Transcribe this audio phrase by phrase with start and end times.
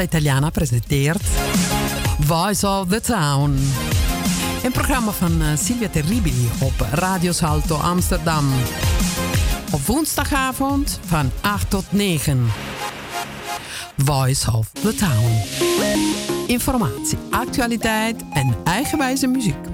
[0.00, 1.22] Italiana presenteert
[2.20, 3.58] Voice of the Town.
[4.64, 8.44] Een programma van uh, Silvia Terribili op Radio Salto Amsterdam.
[9.72, 12.46] Op woensdagavond van 8 tot 9.
[13.96, 15.42] Voice of the Town.
[16.46, 19.69] Informatie, actualiteit en eigenwijze muziek.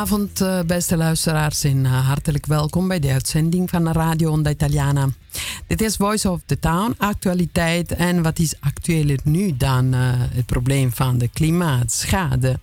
[0.00, 5.08] Goedenavond, eh, beste luisteraars, en eh, hartelijk welkom bij de uitzending van Radio Onda Italiana.
[5.66, 10.46] Dit is Voice of the Town, actualiteit en wat is actueler nu dan uh, het
[10.46, 12.58] probleem van de klimaatschade.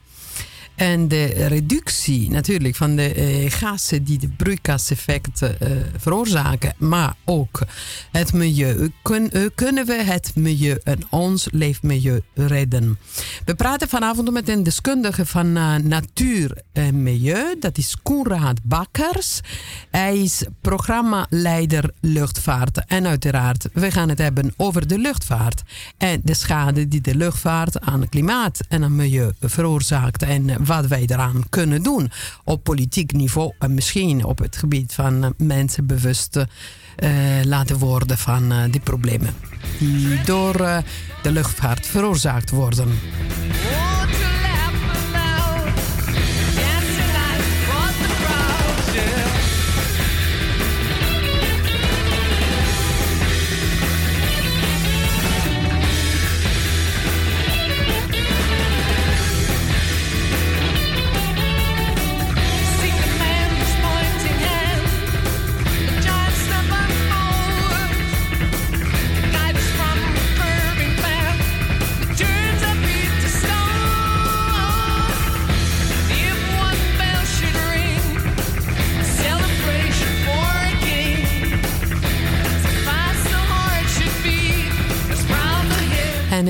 [0.78, 5.50] En de reductie natuurlijk van de uh, gassen die de broeikaseffect uh,
[5.98, 7.62] veroorzaken, maar ook
[8.12, 8.92] het milieu.
[9.12, 13.00] Uh, kunnen we het milieu en ons leefmilieu redden?
[13.46, 15.52] We praten vanavond met een deskundige van
[15.88, 17.56] natuur en milieu.
[17.59, 19.40] Dat is Koenraad Bakkers.
[19.92, 22.86] Hij is programmaleider luchtvaart.
[22.86, 25.62] En uiteraard, we gaan het hebben over de luchtvaart.
[25.98, 30.24] En de schade die de luchtvaart aan klimaat en aan milieu veroorzaakt.
[30.24, 32.11] En wat wij eraan kunnen doen
[32.44, 36.45] op politiek niveau en misschien op het gebied van uh, mensen bewust uh,
[37.43, 39.35] laten worden van uh, die problemen
[39.79, 40.53] die door
[41.23, 42.90] de luchtvaart veroorzaakt worden.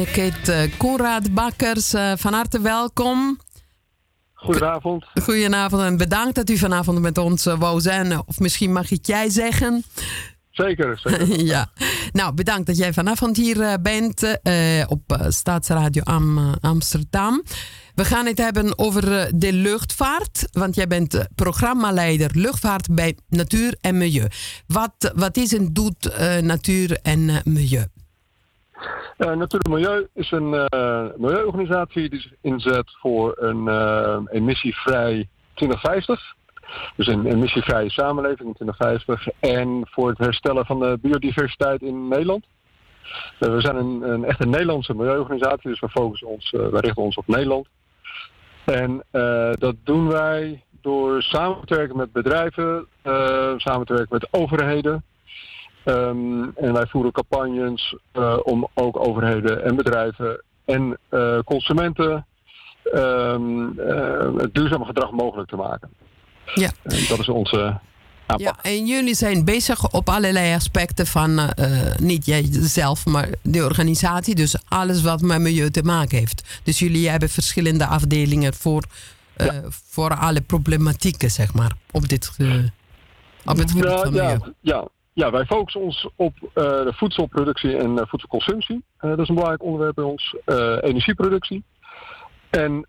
[0.07, 1.93] Ik heet Konrad Bakkers.
[1.93, 3.39] Uh, van harte welkom.
[4.33, 5.05] Goedenavond.
[5.23, 8.21] Goedenavond en bedankt dat u vanavond met ons uh, wou zijn.
[8.25, 9.83] Of misschien mag ik jij zeggen.
[10.51, 11.01] Zeker.
[11.53, 11.69] ja.
[12.11, 14.37] Nou, bedankt dat jij vanavond hier bent
[14.87, 17.43] op Staatsradio Am Amsterdam.
[17.95, 23.97] We gaan het hebben over de luchtvaart, want jij bent programmaleider luchtvaart bij Natuur en
[23.97, 24.27] Milieu.
[24.67, 27.85] Wat, wat is en doet Natuur en Milieu?
[29.17, 35.27] Uh, Natuur en Milieu is een uh, milieuorganisatie die zich inzet voor een uh, emissievrij
[35.53, 36.35] 2050.
[36.95, 39.27] Dus een emissievrije samenleving in 2050.
[39.39, 42.45] En voor het herstellen van de biodiversiteit in Nederland.
[43.39, 47.27] we zijn een, een echte Nederlandse milieuorganisatie, dus we, focussen ons, we richten ons op
[47.27, 47.67] Nederland.
[48.65, 49.03] En
[49.59, 52.87] dat doen wij door samen te werken met bedrijven,
[53.57, 55.03] samen te werken met overheden.
[55.89, 62.25] Um, en wij voeren campagnes uh, om ook overheden en bedrijven en uh, consumenten
[62.93, 65.89] um, uh, het duurzame gedrag mogelijk te maken.
[66.55, 66.69] Ja.
[66.83, 67.79] En dat is onze
[68.25, 68.39] aanpak.
[68.39, 71.39] Ja, en jullie zijn bezig op allerlei aspecten van,
[71.99, 74.35] niet jij zelf, maar de organisatie.
[74.35, 76.61] Dus alles wat met milieu te maken heeft.
[76.63, 78.83] Dus jullie hebben verschillende afdelingen voor,
[79.35, 79.61] ja.
[79.69, 82.31] voor alle problematieken, zeg maar, op dit
[83.45, 84.27] op het gebied van milieu.
[84.27, 84.87] Ja, ja.
[85.17, 88.83] Ja, wij focussen ons op uh, de voedselproductie en uh, voedselconsumptie.
[89.01, 90.35] Uh, dat is een belangrijk onderwerp bij ons.
[90.81, 91.63] energieproductie
[92.49, 92.87] en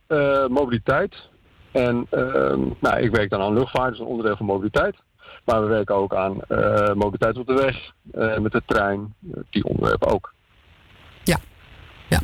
[0.49, 1.29] mobiliteit.
[1.73, 4.97] En ehm, nou, ik werk dan aan luchtvaart, dat is een onderdeel van mobiliteit.
[5.45, 6.37] Maar we werken ook aan
[6.95, 7.93] mobiliteit op de weg,
[8.41, 9.15] met de trein,
[9.51, 10.33] die onderwerpen ook.
[11.25, 11.39] Ja,
[12.09, 12.21] ja.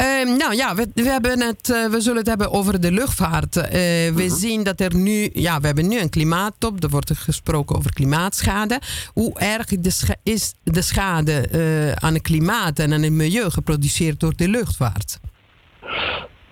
[0.00, 3.56] Uh, nou ja, we, we, hebben het, uh, we zullen het hebben over de luchtvaart.
[3.56, 4.28] Uh, we -hmm.
[4.28, 6.82] zien dat er nu, ja, we hebben nu een klimaattop.
[6.82, 8.80] Er wordt gesproken over klimaatschade.
[9.14, 14.20] Hoe erg de is de schade eh, aan het klimaat en aan het milieu geproduceerd
[14.20, 15.20] door de luchtvaart?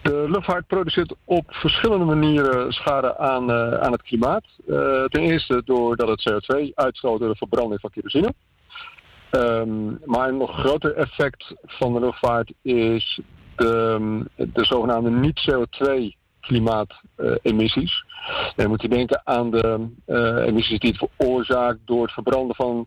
[0.03, 4.45] De luchtvaart produceert op verschillende manieren schade aan, aan het klimaat.
[5.09, 8.35] ten eerste doordat het CO2 uitstoot door de verbranding van kerosine.
[9.31, 13.21] Um, maar een nog groter effect van de luchtvaart is
[13.59, 16.17] de, de zogenaamde niet-CO2
[16.49, 18.05] klimaatemissies.
[18.05, 22.57] Uh, dan moet je denken aan de uh, emissies die het veroorzaakt door het verbranden
[22.57, 22.87] van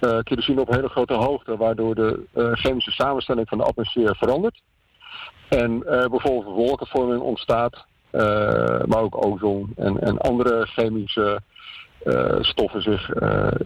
[0.00, 2.20] uh, kerosine op hele grote hoogte, waardoor de
[2.54, 4.60] chemische samenstelling van de atmosfeer verandert.
[5.48, 7.84] En bijvoorbeeld wolkenvorming ontstaat,
[8.86, 11.40] maar ook ozon en, en andere chemische
[12.40, 13.10] stoffen zich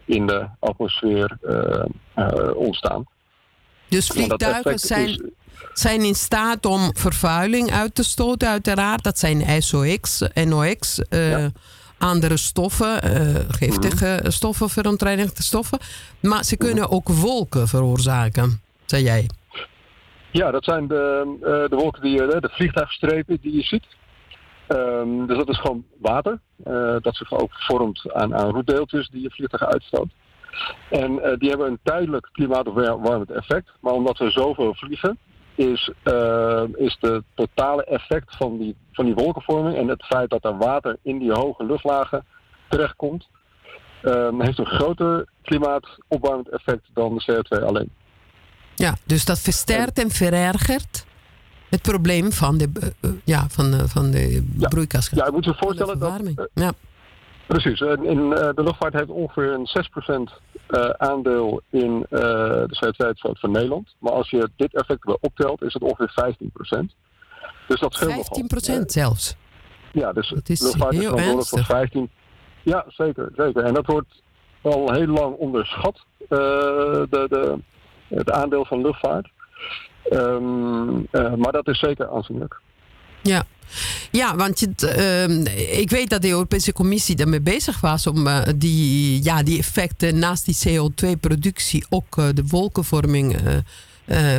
[0.04, 1.38] in de atmosfeer
[2.54, 3.06] ontstaan.
[3.88, 5.32] Dus vliegtuigen zijn,
[5.78, 9.04] zijn in staat om vervuiling uit te stoten, uiteraard.
[9.04, 11.50] Dat zijn SOX, NOx, uh, ja.
[11.98, 14.30] andere stoffen, uh, giftige mm -hmm.
[14.30, 15.78] stoffen, verontreinigde stoffen.
[16.20, 16.92] Maar ze kunnen mm -hmm.
[16.92, 19.30] ook wolken veroorzaken, zei jij.
[20.30, 23.86] Ja, dat zijn de, uh, de wolken die je, de vliegtuigstrepen die je ziet.
[24.68, 26.40] Um, dus dat is gewoon water.
[27.00, 30.08] dat zich ook vormt aan, aan roetdeeltjes die je vliegtuig uitstoot.
[30.90, 33.70] En die hebben een tijdelijk klimaatopwarmend effect.
[33.80, 35.18] Maar omdat we zoveel vliegen,
[35.56, 40.44] is, uh, is de totale effect van die, van die wolkenvorming en het feit dat
[40.44, 42.24] er water in die hoge luchtlagen
[42.68, 43.28] terechtkomt,
[44.02, 47.90] um, heeft een groter klimaatopwarmend effect dan de CO2 alleen.
[48.74, 51.06] Ja, dus dat versterkt en verergert
[51.70, 52.68] het probleem van de,
[53.00, 55.18] uh, ja, van, uh, van de broeikasgas.
[55.18, 56.48] Ja, je moet je voorstellen dat...
[56.54, 56.72] ja.
[57.46, 57.80] Precies.
[57.80, 59.68] In, de luchtvaart heeft ongeveer een
[60.28, 60.32] 6%
[60.68, 63.94] uh, aandeel in uh, de CO2-uitstoot van Nederland.
[63.98, 66.84] Maar als je dit effect weer optelt, is het ongeveer 15%
[67.66, 69.36] Dus dat scheelt 15 procent zelfs?
[69.92, 72.10] Ja, dus dat is luchtvaart heel is verantwoordelijk voor 15...
[72.62, 73.64] Ja, zeker, zeker.
[73.64, 74.22] En dat wordt
[74.62, 77.58] al heel lang onderschat, de, de,
[78.08, 79.28] het aandeel van luchtvaart.
[80.10, 82.60] Um, maar dat is zeker aanzienlijk.
[83.26, 83.46] Ja,
[84.10, 85.28] ja, want uh,
[85.78, 90.18] ik weet dat de Europese Commissie daarmee bezig was om uh, die, ja, die effecten
[90.18, 93.36] naast die CO2-productie ook uh, de wolkenvorming.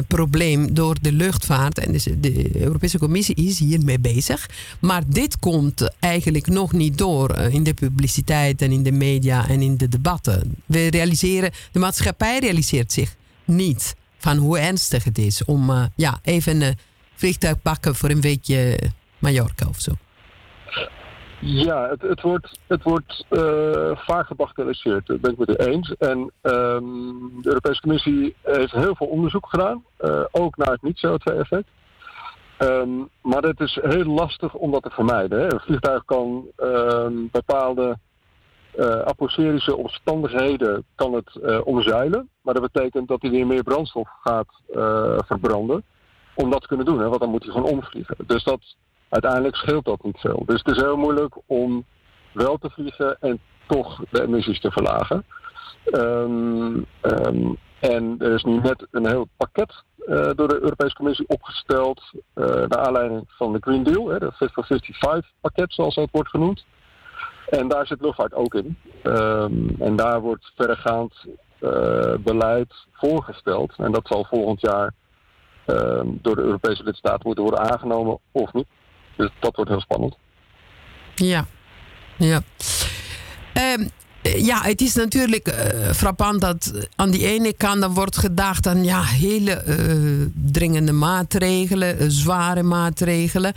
[0.08, 1.80] probleem door de luchtvaart.
[1.80, 1.92] En
[2.22, 4.50] de Europese Commissie is hiermee bezig.
[4.80, 9.62] Maar dit komt eigenlijk nog niet door in de publiciteit en in de media en
[9.62, 10.56] in de debatten.
[10.66, 13.16] We realiseren, de maatschappij realiseert zich
[13.46, 16.78] niet van hoe ernstig het is om ja, even
[17.18, 18.78] vliegtuig pakken voor een weekje
[19.20, 19.92] Mallorca of zo?
[21.40, 25.08] Ja, het, het wordt, het wordt uh, vaak gebagatelliseerd.
[25.08, 25.96] Dat ben ik met u eens.
[25.98, 29.84] En um, de Europese Commissie heeft heel veel onderzoek gedaan.
[30.00, 31.68] Uh, ook naar het niet-CO2-effect.
[32.60, 35.40] Um, maar het is heel lastig om dat te vermijden.
[35.40, 35.54] Hè.
[35.54, 37.98] Een vliegtuig kan um, bepaalde
[38.76, 42.30] uh, atmosferische omstandigheden kan het omzeilen.
[42.42, 44.62] Maar dat betekent dat hij weer meer brandstof gaat
[45.26, 45.84] verbranden.
[46.38, 47.00] Om dat te kunnen doen.
[47.00, 48.16] Hè, want dan moet hij gewoon omvliegen.
[48.28, 48.76] Dus dat
[49.10, 50.44] uiteindelijk scheelt dat niet veel.
[50.46, 51.86] Dus het is heel moeilijk om
[52.32, 55.26] wel te vliegen en toch de emissies te verlagen.
[55.92, 56.86] Um,
[57.80, 62.02] en er is nu net een heel pakket uh, door de Europese Commissie opgesteld.
[62.36, 66.10] Uh, naar aanleiding van de Green Deal, hè, de Fit for 55 pakket zoals dat
[66.12, 66.66] wordt genoemd.
[67.50, 68.78] En daar zit luchtvaart ook in.
[69.04, 71.14] Um, en daar wordt verregaand
[71.60, 73.74] uh, beleid voorgesteld.
[73.78, 74.94] En dat zal volgend jaar
[76.22, 78.68] door de Europese lidstaten moeten worden aangenomen of niet.
[79.16, 80.18] Dus dat wordt heel spannend.
[81.16, 81.46] Ja,
[82.18, 82.42] ja.
[83.78, 83.90] Um,
[84.22, 88.84] ja, het is natuurlijk uh, frappant dat aan die ene kant dan wordt gedacht aan
[88.84, 93.54] ja, hele uh, dringende maatregelen, uh, zware maatregelen.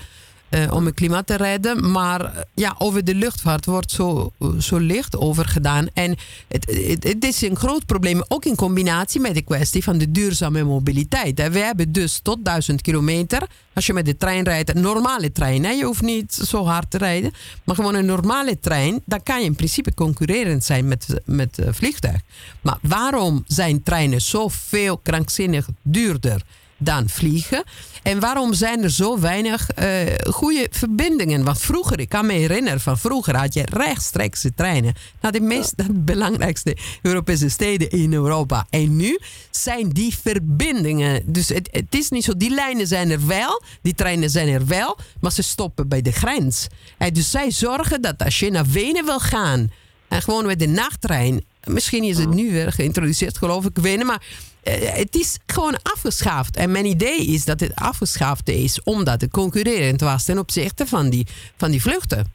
[0.50, 1.90] Uh, om het klimaat te redden.
[1.90, 5.88] Maar uh, ja, over de luchtvaart wordt zo, uh, zo licht over gedaan.
[5.94, 6.16] En
[6.48, 6.64] het,
[7.00, 11.48] het, is een groot probleem, ook in combinatie met de kwestie van de duurzame mobiliteit.
[11.50, 15.76] We hebben dus tot 1000 kilometer, als je met de trein rijdt, een normale trein.
[15.76, 17.32] Je hoeft niet zo hard te rijden,
[17.64, 19.02] maar gewoon een normale trein.
[19.04, 22.20] Dan kan je in principe concurrerend zijn met, met vliegtuig.
[22.60, 26.42] Maar waarom zijn treinen zoveel krankzinnig duurder?
[26.80, 27.64] Dan vliegen.
[28.02, 29.86] En waarom zijn er zo weinig uh,
[30.30, 31.44] goede verbindingen?
[31.44, 35.74] Want vroeger, ik kan me herinneren van vroeger had je rechtstreekse treinen naar de meest
[36.04, 38.66] belangrijkste Europese steden in Europa.
[38.70, 39.18] En nu
[39.50, 41.22] zijn die verbindingen.
[41.26, 44.98] Dus het, is niet zo, die lijnen zijn er wel, die treinen zijn er wel,
[45.20, 46.66] maar ze stoppen bij de grens.
[46.98, 49.70] En dus zij zorgen dat als je naar Wenen wil gaan
[50.08, 54.22] en gewoon met de nachttrein, misschien is het nu weer geïntroduceerd, geloof ik, Wenen, maar
[54.62, 56.56] het is gewoon afgeschaft.
[56.56, 61.10] En mijn idee is dat het afgeschaft is omdat het concurrerend was ten opzichte van
[61.10, 61.26] die,
[61.56, 62.32] van die vluchten.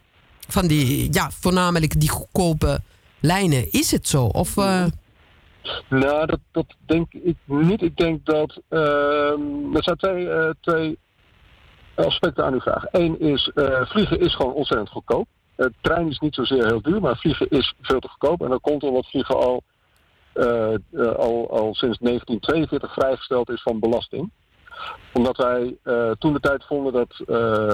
[0.47, 2.81] Van die, ja, voornamelijk die goedkope
[3.19, 3.71] lijnen.
[3.71, 4.25] Is het zo?
[4.25, 4.85] Of, uh...
[5.89, 7.81] Nou, dat, dat denk ik niet.
[7.81, 8.61] Ik denk dat.
[8.69, 8.79] Uh,
[9.73, 10.97] er zijn twee, uh, twee
[11.95, 12.83] aspecten aan uw vraag.
[12.91, 13.51] Eén is:
[13.81, 15.27] vliegen is gewoon ontzettend goedkoop.
[15.81, 18.41] Trein is niet zozeer heel duur, maar vliegen is veel te goedkoop.
[18.41, 19.63] En dat komt omdat vliegen al
[21.17, 24.31] al, al sinds 1942 vrijgesteld is van belasting.
[25.13, 27.13] Omdat wij uh, toen de tijd vonden dat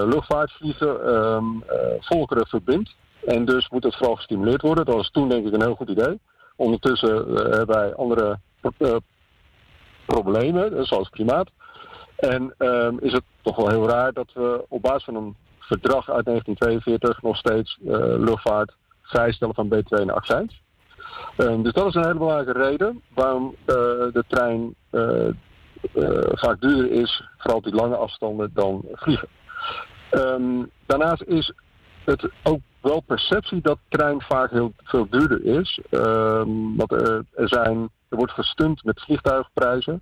[0.07, 1.63] luchtvaartvliegen um,
[1.99, 2.95] volkeren verbindt.
[3.25, 4.85] En dus moet het vooral gestimuleerd worden.
[4.85, 6.19] Dat was toen denk ik een heel goed idee.
[6.55, 8.39] Ondertussen hebben wij andere
[10.05, 11.49] problemen, zoals klimaat.
[12.15, 16.09] En um, is het toch wel heel raar dat we op basis van een verdrag
[16.09, 17.77] uit 1942 nog steeds
[18.17, 20.61] luchtvaart vrijstellen van B2 naar accijns.
[21.37, 23.75] Um, dus dat is een hele belangrijke reden waarom uh,
[24.13, 25.27] de trein uh,
[25.93, 29.27] uh, vaak duurder is, vooral op die lange afstanden, dan vliegen.
[30.11, 31.53] Um, daarnaast is
[32.05, 35.79] het ook wel perceptie dat trein vaak heel veel duurder is.
[35.89, 40.01] Um, want er, er, zijn, er wordt gestund met vliegtuigprijzen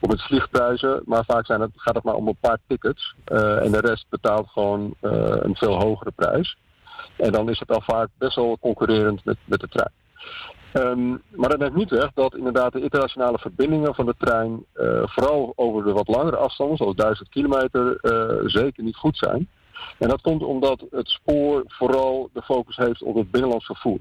[0.00, 3.14] of met vliegprijzen, maar vaak zijn het, gaat het maar om een paar tickets.
[3.24, 6.56] en de rest betaalt gewoon een veel hogere prijs.
[7.16, 9.92] En dan is het al vaak best wel concurrerend met, met de trein.
[10.72, 15.02] Um, maar dat neemt niet weg dat inderdaad de internationale verbindingen van de trein, uh,
[15.04, 19.48] vooral over de wat langere afstanden, zoals 1000 kilometer, uh, zeker niet goed zijn.
[19.98, 23.98] En dat komt omdat het spoor vooral de focus heeft op het binnenlands vervoer.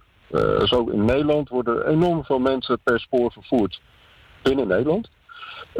[0.63, 3.81] Zo in Nederland worden enorm veel mensen per spoor vervoerd
[4.43, 5.09] binnen Nederland.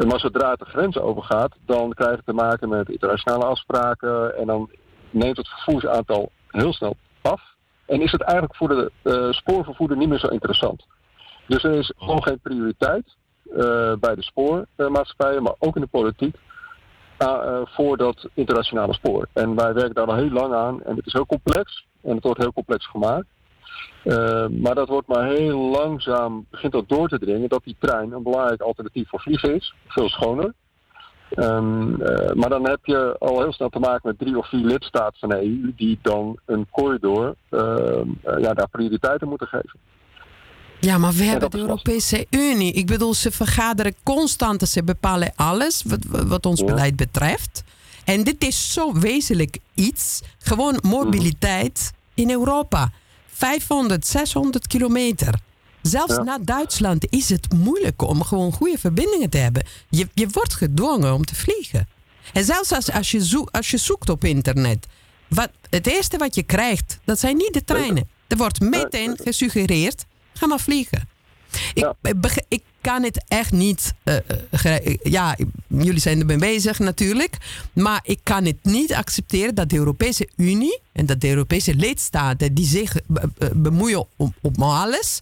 [0.06, 4.46] Maar zodra het de grens overgaat, dan krijg je te maken met internationale afspraken en
[4.46, 4.70] dan
[5.10, 7.56] neemt het vervoersaantal heel snel af.
[7.88, 10.86] En is het eigenlijk voor de uh, spoorvervoerder niet meer zo interessant.
[11.46, 16.36] Dus er is gewoon geen prioriteit uh, bij de spoormaatschappijen, maar ook in de politiek,
[17.18, 19.28] uh, voor dat internationale spoor.
[19.32, 22.24] En wij werken daar al heel lang aan en het is heel complex en het
[22.24, 23.26] wordt heel complex gemaakt.
[24.50, 28.22] maar dat wordt maar heel langzaam, begint dat door te dringen dat die trein een
[28.22, 29.74] belangrijk alternatief voor vliegen is.
[29.86, 30.52] Veel schoner.
[31.36, 34.64] Um, uh, maar dan heb je al heel snel te maken met drie of vier
[34.64, 39.78] lidstaten van de EU die dan een corridor uh, uh, ja, daar prioriteiten moeten geven.
[40.80, 42.72] Ja, maar we hebben de Europese Unie.
[42.72, 46.66] Ik bedoel, ze vergaderen constant, ze bepalen alles wat, wat ons ja.
[46.66, 47.64] beleid betreft.
[48.04, 50.22] En dit is zo wezenlijk iets.
[50.38, 52.90] Gewoon mobiliteit in Europa.
[53.26, 55.34] 500, 600 kilometer.
[55.82, 56.22] Zelfs ja.
[56.22, 59.64] naar Duitsland is het moeilijk om gewoon goede verbindingen te hebben.
[59.88, 61.88] Je, je wordt gedwongen om te vliegen.
[62.32, 64.86] En zelfs als, als, je, zoek, als je zoekt op internet,
[65.28, 68.08] wat, het eerste wat je krijgt, dat zijn niet de treinen.
[68.26, 70.04] Er wordt meteen gesuggereerd,
[70.34, 71.08] ga maar vliegen.
[71.74, 71.92] Ik,
[72.48, 73.94] ik, kan het echt niet.
[74.04, 74.16] Uh,
[74.64, 77.36] uh, ja, jullie zijn ermee bezig natuurlijk.
[77.72, 82.54] Maar ik kan het niet accepteren dat de Europese Unie en dat de Europese lidstaten
[82.54, 82.96] die zich
[83.54, 85.20] bemoeien om, om alles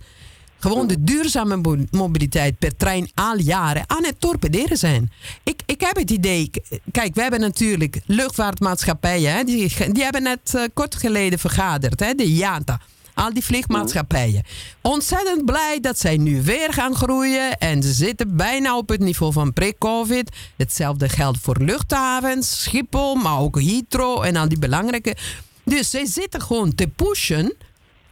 [0.67, 5.13] gewoon de duurzame mobiliteit per trein al jaren aan het torpederen zijn.
[5.43, 6.51] Ik, ik heb het idee,
[6.93, 12.15] kijk, we hebben natuurlijk luchtvaartmaatschappijen, hè, die, die hebben net uh, kort geleden vergaderd, hè,
[12.15, 12.81] de IATA.
[13.15, 14.43] Al die vliegmaatschappijen.
[14.81, 17.59] Ontzettend blij dat zij nu weer gaan groeien.
[17.59, 20.31] En ze zitten bijna op het niveau van pre-COVID.
[20.57, 25.17] Hetzelfde geldt voor luchthavens, Schiphol, maar ook Heathrow en al die belangrijke.
[25.65, 27.55] Dus zij zitten gewoon te pushen.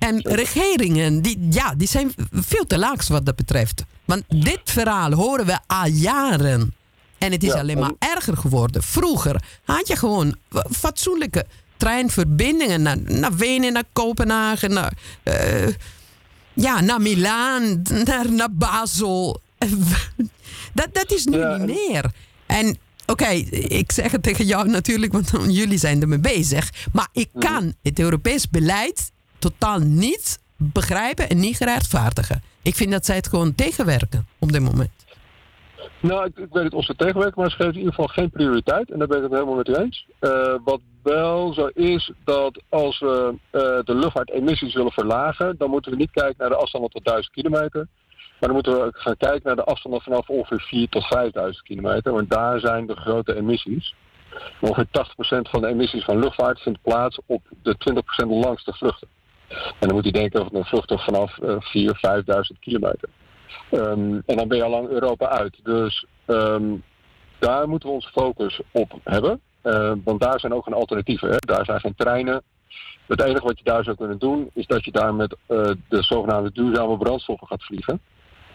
[0.05, 3.85] En regeringen, die, ja, die zijn veel te laag wat dat betreft.
[4.05, 6.75] Want dit verhaal horen we al jaren.
[7.19, 8.83] En het is alleen maar erger geworden.
[8.83, 10.37] Vroeger had je gewoon
[10.71, 11.47] fatsoenlijke
[11.77, 14.93] treinverbindingen naar, naar Wenen, naar Kopenhagen, naar,
[15.25, 15.69] uh,
[16.53, 19.41] ja, naar Milaan, naar, naar Basel.
[20.73, 22.11] dat, dat is nu niet meer.
[22.47, 25.31] En oké, ik zeg het tegen jou natuurlijk, want
[25.61, 26.71] jullie zijn ermee bezig.
[26.93, 27.47] Maar ik mhm.
[27.47, 29.13] kan het Europees beleid
[29.51, 32.43] totaal niet begrijpen en niet gerechtvaardigen.
[32.63, 34.91] Ik vind dat zij het gewoon tegenwerken op dit moment.
[36.01, 38.91] Nou, ik, weet het of ze tegenwerken, maar ze geven in ieder geval geen prioriteit.
[38.91, 40.07] En daar ben ik het helemaal met u eens.
[40.21, 45.91] Uh, wat wel zo is dat als we uh, de luchtvaartemissies willen verlagen, dan moeten
[45.91, 47.89] we niet kijken naar de afstanden tot 1000 kilometer.
[48.41, 52.13] Maar dan moeten we gaan kijken naar de afstanden vanaf ongeveer 4 tot 5000 kilometer.
[52.13, 53.95] Want daar zijn de grote emissies.
[54.61, 57.77] Ongeveer 80% van de emissies van luchtvaart vindt plaats op de
[58.25, 59.09] 20% langste vluchten.
[59.79, 63.09] En dan moet je denken over een vlucht vanaf uh, 4.000, 5.000 kilometer.
[63.71, 65.57] Um, en dan ben je al lang Europa uit.
[65.63, 66.83] Dus um,
[67.39, 69.41] daar moeten we onze focus op hebben.
[69.63, 71.29] Uh, want daar zijn ook geen alternatieven.
[71.29, 71.37] Hè?
[71.39, 72.43] Daar zijn geen treinen.
[73.07, 76.03] Het enige wat je daar zou kunnen doen, is dat je daar met uh, de
[76.03, 78.01] zogenaamde duurzame brandstoffen gaat vliegen.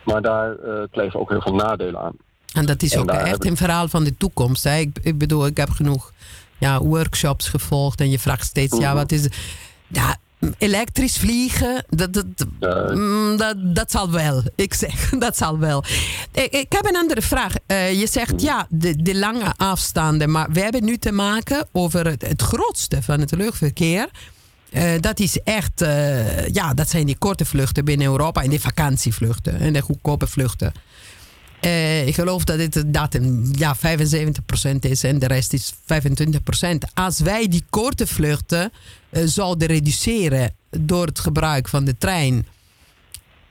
[0.03, 2.15] Maar daar uh, kleven ook heel veel nadelen aan.
[2.53, 4.63] En dat is en ook echt een verhaal van de toekomst.
[4.63, 4.77] Hè?
[4.77, 6.11] Ik, ik, bedoel, ik heb genoeg
[6.57, 8.97] ja, workshops gevolgd en je vraagt steeds, ja, mhm.
[8.97, 9.27] wat is.
[9.87, 10.17] Ja,
[10.57, 12.25] elektrisch vliegen, dat, dat,
[12.93, 14.43] mm, dat, dat, zal wel.
[14.55, 15.83] Ik zeg, dat zal wel.
[16.31, 17.53] Ik, ik heb een andere vraag.
[17.67, 18.43] Uh, je zegt mhm.
[18.43, 23.01] ja, de, de, lange afstanden, maar we hebben nu te maken over het, het grootste
[23.01, 24.09] van het luchtverkeer.
[24.71, 28.61] Uh, dat is echt, uh, ja, dat zijn die korte vluchten binnen Europa en die
[28.61, 30.73] vakantievluchten en de goedkope vluchten.
[31.61, 33.79] Uh, ik geloof dat het dat een, ja, 75%
[34.79, 35.75] is en de rest is 25%.
[36.93, 38.71] Als wij die korte vluchten
[39.09, 42.47] uh, zouden reduceren door het gebruik van de trein,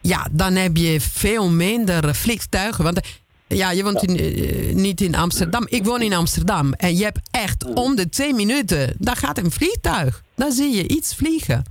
[0.01, 2.85] ja, dan heb je veel minder vliegtuigen.
[2.85, 3.01] Want
[3.47, 5.67] ja, je woont in, uh, niet in Amsterdam.
[5.69, 6.73] Ik woon in Amsterdam.
[6.73, 10.23] En je hebt echt om de twee minuten, daar gaat een vliegtuig.
[10.35, 11.65] Dan zie je iets vliegen.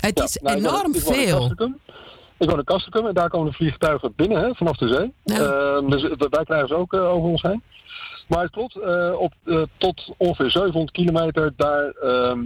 [0.00, 1.54] Het is nou, enorm veel.
[2.38, 5.12] Ik woon in Kastrikum en daar komen de vliegtuigen binnen hè, vanaf de zee.
[5.24, 5.80] Ja.
[5.80, 7.62] Uh, dus wij krijgen ze ook uh, over ons heen.
[8.28, 9.32] Maar het klopt, uh, op,
[9.76, 12.40] tot ongeveer 700 kilometer, daar, ehm,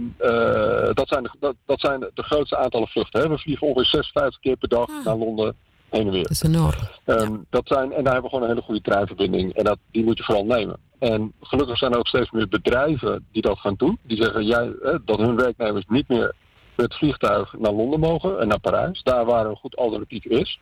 [0.93, 3.21] dat, zijn de, dat, dat, zijn de grootste aantallen vluchten.
[3.21, 3.29] Hè.
[3.29, 5.05] We vliegen ongeveer 56 keer per dag ah.
[5.05, 5.55] naar Londen
[5.89, 6.21] heen en weer.
[6.21, 6.75] Dat is enorm.
[7.05, 9.53] Um, dat zijn, en daar hebben we gewoon een hele goede treinverbinding.
[9.53, 10.77] En dat, die moet je vooral nemen.
[10.99, 13.97] En gelukkig zijn er ook steeds meer bedrijven die dat gaan doen.
[14.01, 14.71] Die zeggen jij,
[15.05, 16.35] dat hun werknemers niet meer
[16.81, 19.03] met vliegtuig naar Londen mogen en naar Parijs.
[19.03, 20.59] Daar waar een goed alternatief is.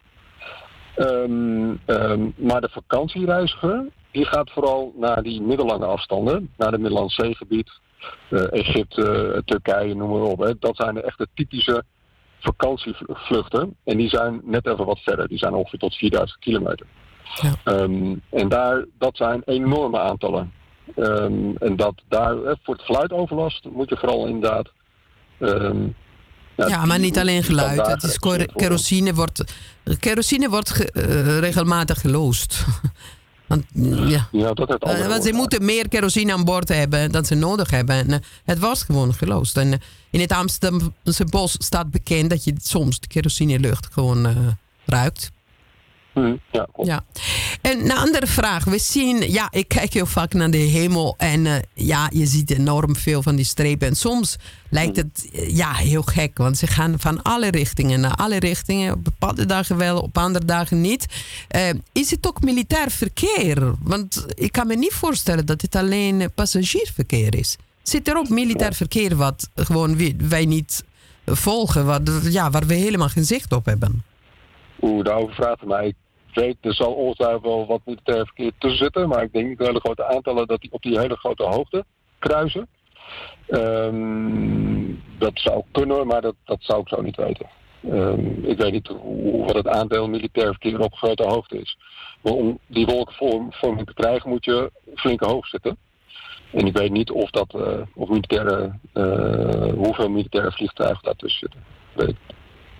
[0.98, 6.54] Um, um, maar de vakantiereiziger die gaat vooral naar die middellange afstanden.
[6.58, 7.72] Naar de Middellandse Zeegebied,
[8.30, 10.40] uh, Egypte, Turkije, noem maar op.
[10.40, 10.54] Hè.
[10.60, 11.84] Dat zijn de echte typische
[12.40, 13.76] vakantievluchten.
[13.84, 15.28] En die zijn net even wat verder.
[15.28, 16.88] Die zijn ongeveer tot 4000 kilometer.
[17.42, 17.74] Ja.
[17.74, 20.52] Um, en daar, dat zijn enorme aantallen.
[21.60, 24.72] en dat daar, voor het geluidoverlast moet je vooral inderdaad
[26.66, 27.88] ja, maar niet alleen geluid.
[27.88, 28.20] Het is
[28.56, 29.44] kerosine wordt,
[30.00, 32.60] kerosine wordt uh, regelmatig geloosd.
[33.48, 34.28] Want, ja.
[34.32, 37.70] ja, dat heeft uh, Want ze moeten meer kerosine aan boord hebben dan ze nodig
[37.70, 37.96] hebben.
[37.96, 39.58] En, uh, het was gewoon geloosd.
[39.58, 44.28] En in het Amsterdamse bos staat bekend dat je soms de kerosinelucht gewoon
[44.86, 45.32] ruikt.
[46.18, 47.04] Mm, ja, ja.
[47.62, 48.64] En een andere vraag.
[48.64, 52.52] We zien, ja, ik kijk heel vaak naar de hemel en uh, ja, je ziet
[52.52, 53.88] enorm veel van die strepen.
[53.88, 54.36] En soms
[54.70, 55.04] lijkt mm.
[55.04, 58.94] het uh, ja, heel gek, want ze gaan van alle richtingen naar alle richtingen.
[58.94, 61.06] Op bepaalde dagen wel, op andere dagen niet.
[61.56, 63.74] Uh, is het ook militair verkeer?
[63.80, 67.56] Want ik kan me niet voorstellen dat het alleen passagiersverkeer is.
[67.82, 69.98] Zit er ook militair verkeer wat gewoon
[70.30, 70.84] wij niet
[71.26, 74.04] volgen, wat, ja, waar we helemaal geen zicht op hebben?
[74.82, 75.94] Oeh, daarover vraagt mij
[76.38, 79.08] weet, er zal ongetwijfeld wel wat militair verkeer tussen zitten.
[79.08, 81.86] Maar ik denk niet de hele grote aantallen dat die op die hele grote hoogte
[82.20, 82.68] kruisen.
[83.48, 87.46] Um, dat zou kunnen, maar dat, dat zou ik zo niet weten.
[87.92, 91.78] Um, ik weet niet hoe, wat het aandeel militair verkeer op grote hoogte is.
[92.22, 95.78] Maar om die wolkenvorming te krijgen moet je flinke hoog zitten.
[96.52, 101.64] En ik weet niet of dat, uh, of militaire, uh, hoeveel militaire vliegtuigen daartussen zitten.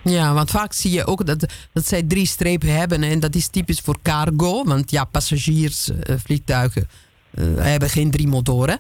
[0.04, 3.04] Ja, want vaak zie je ook dat, dat zij drie strepen hebben.
[3.04, 4.64] En dat is typisch voor cargo.
[4.64, 6.88] Want ja, passagiersvliegtuigen
[7.34, 8.80] uh, hebben geen drie motoren.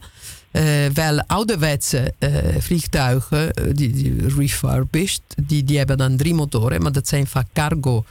[0.93, 2.13] wel ouderwetse
[2.59, 8.05] vliegtuigen, die, die refurbished, die, die hebben dan drie motoren, maar dat zijn vaak cargo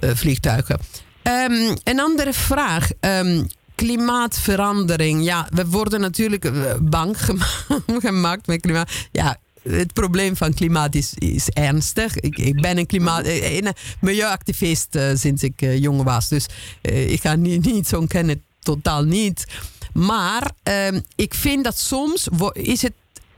[0.00, 0.80] vliegtuigen.
[1.22, 2.88] Um, een andere vraag.
[3.00, 5.24] Um, klimaatverandering.
[5.24, 7.16] Ja, we worden natuurlijk bang
[8.06, 8.90] gemaakt met klimaat.
[9.12, 12.16] Ja, het probleem van klimaat is, ernstig.
[12.16, 16.28] Ik, ik ben een, klimaat, een milieuactivist uh, sinds ik uh, jong was.
[16.28, 16.46] Dus
[16.82, 19.46] ik ga niet, niet zo kennen, totaal niet.
[19.92, 22.92] Maar ehm, ik vind dat soms is het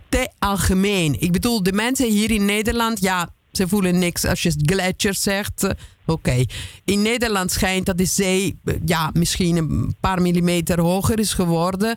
[0.09, 1.20] te algemeen.
[1.20, 5.66] Ik bedoel, de mensen hier in Nederland, ja, ze voelen niks als je gletsjer zegt.
[6.06, 6.44] Oké.
[6.85, 11.96] In Nederland schijnt dat de zee ja, misschien een paar millimeter hoger is geworden.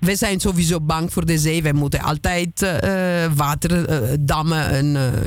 [0.00, 1.62] We zijn sowieso bang voor de zee.
[1.62, 3.34] We moeten altijd uh,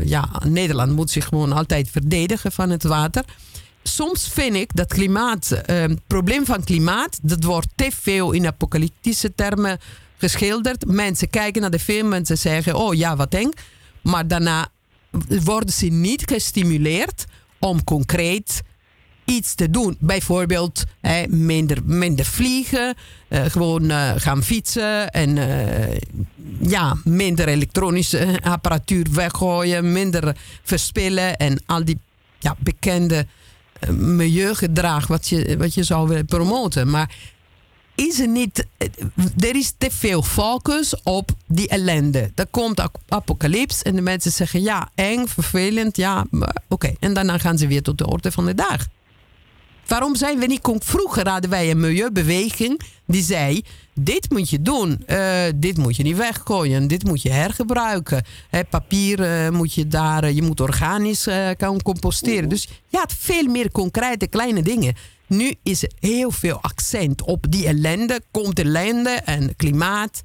[0.06, 3.24] ja, Nederland moet zich gewoon altijd verdedigen van het water.
[3.84, 9.36] Soms vind ik dat klimaat, het probleem van klimaat, dat wordt te veel in apocalyptische
[9.36, 9.80] termen
[10.18, 10.86] geschilderd.
[10.86, 13.52] Mensen kijken naar de film en ze zeggen: Oh ja, wat eng.
[14.02, 14.68] Maar daarna
[15.44, 17.26] worden ze niet gestimuleerd
[17.60, 18.62] om concreet
[19.26, 19.98] iets te doen.
[20.00, 20.84] Bijvoorbeeld
[21.28, 22.96] minder, minder vliegen,
[23.30, 25.98] uh, gewoon uh, gaan fietsen en uh,
[26.60, 32.00] ja, minder elektronische apparatuur weggooien, minder verspillen en al die
[32.40, 33.26] ja, bekende
[33.92, 36.90] milieugedrag wat je, wat je zou willen promoten.
[36.90, 37.16] Maar
[37.96, 38.66] is er niet.
[39.40, 42.32] Er is te veel focus op die ellende.
[42.36, 46.26] Er komt apocalyps en de mensen zeggen ja, eng, vervelend, ja,
[46.68, 46.94] oké.
[47.00, 48.88] En daarna gaan ze weer tot de orde van de dag.
[49.88, 50.62] Waarom zijn we niet...
[50.80, 53.62] Vroeger hadden wij een milieubeweging die zei...
[53.94, 58.26] dit moet je doen, uh, dit moet je niet weggooien, dit moet je hergebruiken.
[58.50, 62.50] Hè, papier uh, moet je daar, je moet organisch uh, kan composteren.
[62.50, 64.96] Dus je had veel meer concrete kleine dingen.
[65.28, 70.22] Nu is er heel veel accent op die ellende, komt ellende en klimaat.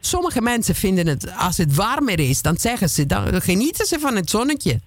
[0.00, 4.16] Sommige mensen vinden het, als het warmer is, dan zeggen ze, dan genieten ze van
[4.16, 4.80] het zonnetje.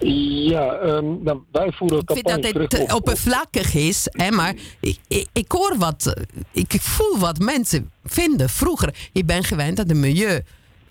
[0.00, 5.26] Ja, um, nou, wij voeren Ik vind dat op, oppervlakkig is, hè, maar ik, ik,
[5.32, 6.14] ik, hoor wat,
[6.52, 8.48] ik voel wat mensen vinden.
[8.48, 10.42] Vroeger, ik ben gewend aan de milieu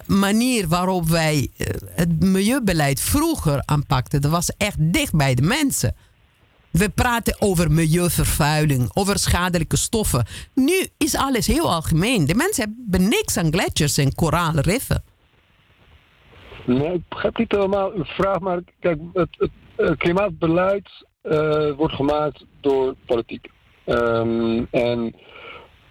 [0.08, 5.96] manier waarop wij eh, het milieubeleid vroeger aanpakten, dat was echt dicht bij de mensen.
[6.72, 10.26] We praten over milieuvervuiling, over schadelijke stoffen.
[10.54, 12.26] Nu is alles heel algemeen.
[12.26, 15.04] De mensen hebben niks aan gletsjers en koraalriffen.
[16.68, 21.94] Nee, ik begrijp niet helemaal uw vraag, maar kijk, het, het, het klimaatbeleid uh, wordt
[21.94, 23.50] gemaakt door politiek.
[23.86, 25.16] Um, en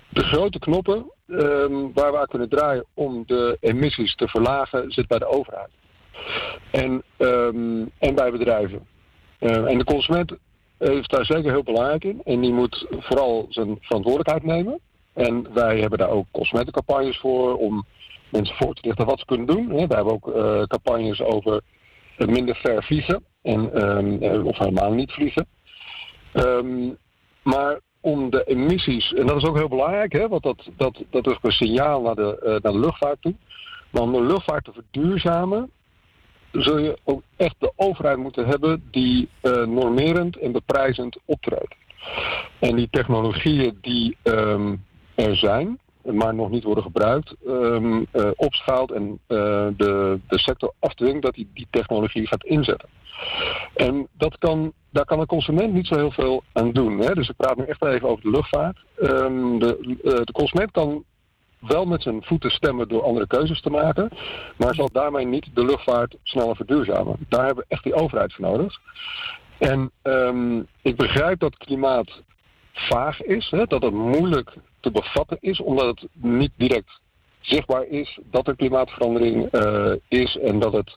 [0.08, 5.06] de grote knoppen um, waar we aan kunnen draaien om de emissies te verlagen, zit
[5.06, 5.70] bij de overheid.
[6.70, 8.86] En, um, en bij bedrijven.
[9.40, 10.32] Uh, en de consument
[10.78, 12.20] is daar zeker heel belangrijk in.
[12.24, 14.80] En die moet vooral zijn verantwoordelijkheid nemen.
[15.12, 17.86] En wij hebben daar ook consumentencampagnes voor om
[18.28, 19.68] mensen voor te lichten wat ze kunnen doen.
[19.68, 21.60] We hebben ook uh, campagnes over
[22.16, 23.24] minder ver vliegen.
[23.42, 25.46] En, um, of helemaal niet vliegen.
[26.34, 26.96] Um,
[27.42, 31.26] maar om de emissies, en dat is ook heel belangrijk, hè, want dat, dat, dat
[31.26, 33.34] is ook een signaal naar de, uh, naar de luchtvaart toe.
[33.90, 35.70] Maar om de luchtvaart te verduurzamen,
[36.52, 39.28] zul je ook echt de overheid moeten hebben die
[39.66, 41.74] normerend en beprijzend optreedt.
[42.58, 44.84] En die technologieën die um,
[45.14, 45.78] er zijn,
[46.12, 49.18] maar nog niet worden gebruikt, um, opschaalt en uh,
[49.76, 52.88] de, de sector afdwingt dat hij die technologie gaat inzetten.
[53.74, 56.98] En dat kan, daar kan de consument niet zo heel veel aan doen.
[56.98, 57.14] Hè?
[57.14, 58.84] Dus ik praat nu echt even over de luchtvaart.
[59.00, 61.04] Um, de, uh, de consument kan
[61.60, 64.10] wel met zijn voeten stemmen door andere keuzes te maken,
[64.56, 67.16] maar zal daarmee niet de luchtvaart sneller verduurzamen.
[67.28, 68.80] Daar hebben we echt die overheid voor nodig.
[69.58, 72.22] En um, ik begrijp dat klimaat
[72.72, 77.00] vaag is, hè, dat het moeilijk te bevatten is, omdat het niet direct
[77.40, 80.96] zichtbaar is dat er klimaatverandering uh, is en dat, het,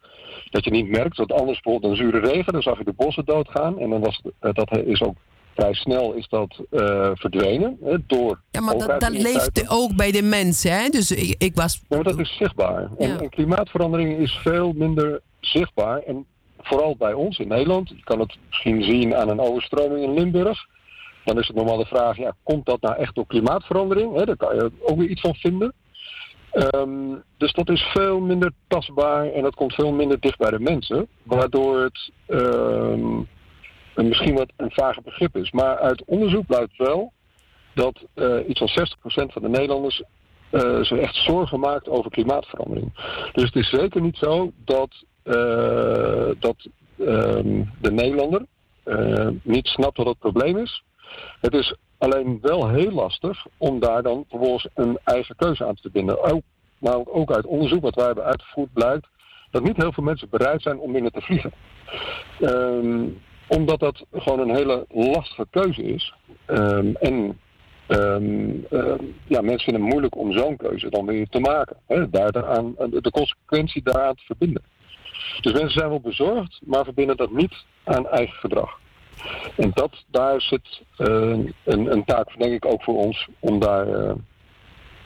[0.50, 1.18] dat je niet merkt.
[1.18, 4.22] Dat anders bijvoorbeeld een zure regen, dan zag je de bossen doodgaan en dan was
[4.24, 5.16] uh, dat is ook
[5.54, 8.42] vrij snel is dat uh, verdwenen hè, door.
[8.52, 10.90] Ja, maar dat, dat leeft ook bij de mensen, hè?
[10.90, 11.82] Dus ik, ik was.
[11.88, 12.90] Ja, maar dat is zichtbaar.
[12.98, 13.06] Ja.
[13.06, 16.26] En, en klimaatverandering is veel minder zichtbaar en
[16.62, 17.90] vooral bij ons in Nederland.
[17.90, 20.68] Je kan het misschien zien aan een overstroming in Limburg
[21.30, 24.16] dan is het normaal de vraag, ja, komt dat nou echt door klimaatverandering?
[24.16, 25.74] He, daar kan je ook weer iets van vinden.
[26.76, 30.60] Um, dus dat is veel minder tastbaar en dat komt veel minder dicht bij de
[30.60, 31.08] mensen.
[31.24, 33.28] Waardoor het um,
[33.96, 35.52] misschien wat een vage begrip is.
[35.52, 37.14] Maar uit onderzoek blijkt wel
[37.74, 40.04] dat uh, iets van 60% van de Nederlanders
[40.52, 42.94] uh, zich echt zorgen maakt over klimaatverandering.
[43.34, 48.46] Dus het is zeker niet zo dat, uh, dat um, de Nederlander
[49.44, 50.84] niet snapt wat het probleem is.
[51.42, 55.82] Het is alleen wel heel lastig om daar dan vervolgens een eigen keuze aan te
[55.82, 56.24] verbinden.
[56.24, 56.42] Ook,
[56.78, 59.08] nou, ook uit onderzoek wat wij hebben uitgevoerd blijkt
[59.52, 61.52] dat niet heel veel mensen bereid zijn om binnen te vliegen.
[62.40, 63.08] Ehm,
[63.48, 66.14] omdat dat gewoon een hele lastige keuze is.
[66.46, 67.40] Ehm, en
[67.88, 68.52] ehm,
[69.26, 71.78] ja, mensen vinden het moeilijk om zo'n keuze dan weer te maken.
[71.88, 74.64] Hè, de consequentie daaraan te verbinden.
[75.42, 78.80] Dus mensen zijn wel bezorgd, maar verbinden dat niet aan eigen gedrag.
[79.58, 81.08] En dat, daar zit uh,
[81.64, 84.12] een, een, taak, denk ik, ook voor ons om daar uh,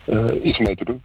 [0.05, 1.01] uh, iets mee te doen.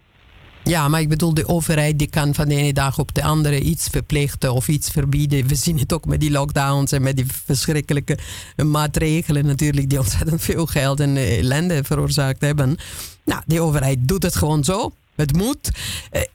[0.64, 3.60] Ja, maar ik bedoel, de overheid die kan van de ene dag op de andere
[3.60, 5.46] iets verplichten of iets verbieden.
[5.46, 8.18] We zien het ook met die lockdowns en met die verschrikkelijke
[8.66, 12.76] maatregelen natuurlijk, die ontzettend veel geld en ellende veroorzaakt hebben.
[13.24, 14.92] Nou, de overheid doet het gewoon zo.
[15.14, 15.70] Het moet.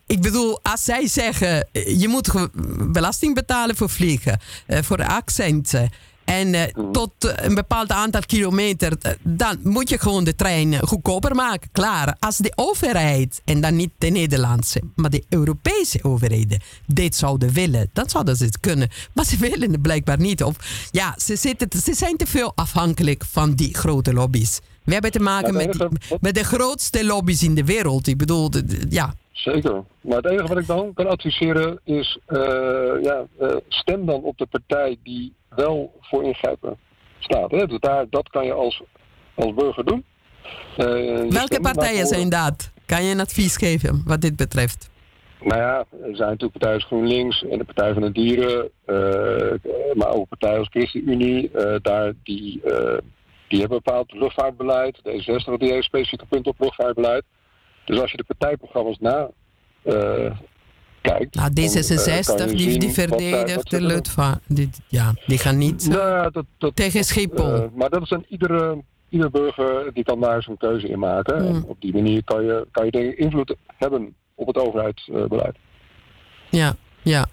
[0.05, 2.33] Ik bedoel, als zij zeggen, je moet
[2.91, 5.89] belasting betalen voor vliegen, voor accenten.
[6.25, 11.69] En uh, tot een bepaald aantal kilometer, dan moet je gewoon de trein goedkoper maken.
[11.71, 12.15] Klaar.
[12.19, 17.89] Als de overheid, en dan niet de Nederlandse, maar de Europese overheden, dit zouden willen,
[17.93, 18.89] dan zouden ze het kunnen.
[19.13, 20.43] Maar ze willen het blijkbaar niet.
[20.43, 20.55] Of
[20.91, 24.59] ja, ze, zitten, ze zijn te veel afhankelijk van die grote lobby's.
[24.83, 25.87] We hebben te maken met,
[26.21, 28.07] met de grootste lobby's in de wereld.
[28.07, 28.49] Ik bedoel,
[28.89, 29.13] ja.
[29.33, 29.83] Zeker.
[30.01, 32.39] Maar het enige wat ik dan kan adviseren is, uh,
[33.01, 36.77] ja, uh, stem dan op de partij die wel voor ingrijpen
[37.19, 37.51] staat.
[37.51, 37.67] Hè?
[37.67, 38.83] Dus daar, dat kan je als,
[39.33, 40.05] als burger doen.
[40.77, 42.71] Uh, Welke partijen zijn dat?
[42.85, 44.91] Kan je een advies geven wat dit betreft?
[45.39, 48.69] Nou ja, er zijn natuurlijk partijen als GroenLinks en de Partij van de Dieren,
[49.93, 52.61] maar ook partijen als ChristenUnie, daar die
[53.53, 54.97] die hebben een bepaald luchtvaartbeleid.
[54.97, 57.23] D66 die heeft specifieke punt op luchtvaartbeleid.
[57.85, 59.29] Dus als je de partijprogramma's na
[59.83, 60.31] uh,
[61.01, 61.35] kijkt.
[61.35, 64.39] Nou, D66 die, die verdedigt de.
[64.47, 67.55] Die, ja, die gaan niet nou, ja, dat, dat, tegen Schiphol.
[67.55, 71.35] Uh, maar dat is een iedere, ieder burger die kan daar zijn keuze in maken.
[71.35, 71.63] En hmm.
[71.67, 75.55] op die manier kan je, kan je invloed hebben op het overheidsbeleid.
[76.49, 77.25] Ja, ja.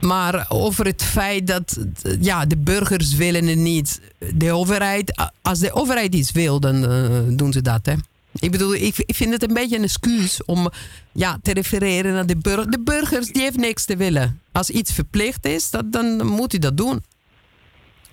[0.00, 1.86] Maar over het feit dat
[2.20, 4.12] ja, de burgers willen het niet.
[4.34, 7.86] De overheid, als de overheid iets wil, dan uh, doen ze dat.
[7.86, 7.94] Hè?
[8.40, 10.68] Ik bedoel, ik, ik, vind het een beetje een excuus om
[11.12, 12.66] ja, te refereren naar de burgers.
[12.66, 14.40] De burgers die heeft niks te willen.
[14.52, 17.02] Als iets verplicht is, dat, dan moet hij dat doen.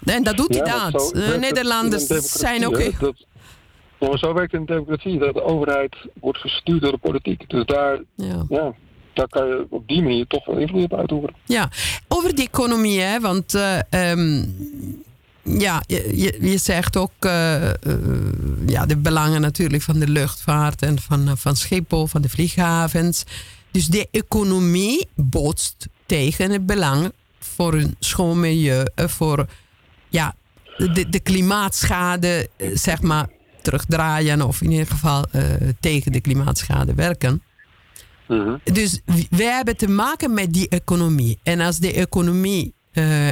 [0.04, 1.12] En dat doet hij dat.
[1.16, 2.06] Uh, Nederlanders
[2.42, 2.78] zijn ook...
[4.00, 5.20] maar zo werkt het in de democratie.
[5.20, 7.50] Dat de overheid wordt gestuurd door de politiek.
[7.50, 8.02] Dus daar...
[8.16, 8.74] ja, ja
[9.14, 11.36] daar kan je op die manier toch wel invloed op uitoefenen.
[11.46, 11.70] Ja,
[12.08, 13.80] over die economie, hè, want uh,
[14.12, 14.56] um,
[15.44, 17.72] ja, je, je zegt ook uh, uh,
[18.66, 23.24] ja, de belangen natuurlijk van de luchtvaart en van, van Schiphol, van de vlieghavens.
[23.72, 29.46] Dus de economie botst tegen het belang voor een schoon milieu, voor
[30.10, 30.36] ja,
[30.78, 33.30] de, de klimaatschade, zeg maar,
[33.62, 35.26] terugdraaien of in ieder geval
[35.80, 37.42] tegen de klimaatschade werken.
[38.28, 38.56] Mhm.
[38.64, 39.00] Dus
[39.30, 41.40] we hebben te maken met die economie.
[41.44, 42.74] En als de economie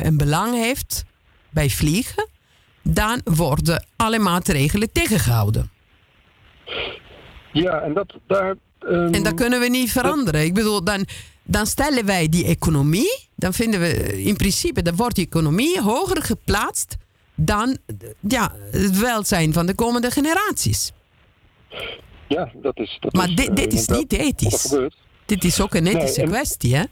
[0.04, 1.06] een belang heeft
[1.50, 2.28] bij vliegen,
[2.84, 5.72] dan worden alle maatregelen tegengehouden.
[7.52, 8.56] Ja, en dat daar.
[8.80, 9.14] Um...
[9.14, 10.44] En dat kunnen we niet veranderen.
[10.44, 11.06] Ik bedoel, dan,
[11.44, 16.22] dan stellen wij die economie, dan vinden we in principe, dan wordt die economie hoger
[16.22, 16.98] geplaatst
[17.36, 17.78] dan
[18.20, 20.92] ja, het welzijn van de komende generaties.
[22.28, 22.98] Ja, dat is.
[23.00, 24.76] Dat maar dit, dit is niet ethisch.
[25.26, 26.84] Dit is ook een ethische kwestie, hè?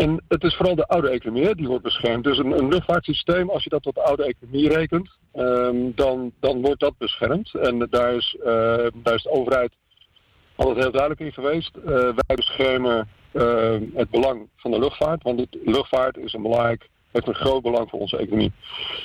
[0.00, 2.24] En het is vooral de oude economie die wordt beschermd.
[2.24, 6.60] Dus een, een luchtvaartsysteem, als je dat tot de oude economie rekent, um, dan, dan
[6.60, 7.54] wordt dat beschermd.
[7.54, 8.44] En daar is, uh,
[8.94, 9.72] daar is de overheid
[10.54, 11.70] altijd heel duidelijk in geweest.
[11.76, 16.88] Uh, wij beschermen uh, het belang van de luchtvaart, want de luchtvaart is een belangrijk,
[17.10, 18.52] heeft een groot belang voor onze economie.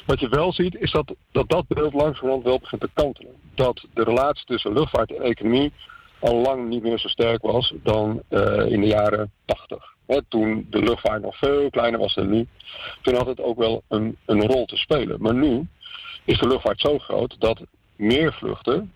[0.05, 3.33] Wat je wel ziet, is dat dat, dat beeld langzamerhand wel begint te kantelen.
[3.55, 5.71] Dat de relatie tussen luchtvaart en economie
[6.19, 8.21] al lang niet meer zo sterk was dan
[8.67, 9.94] in de jaren 80.
[10.27, 12.47] Toen de luchtvaart nog veel kleiner was dan nu,
[13.01, 15.21] toen had het ook wel een, een rol te spelen.
[15.21, 15.67] Maar nu
[16.23, 17.61] is de luchtvaart zo groot dat
[17.95, 18.91] meer vluchten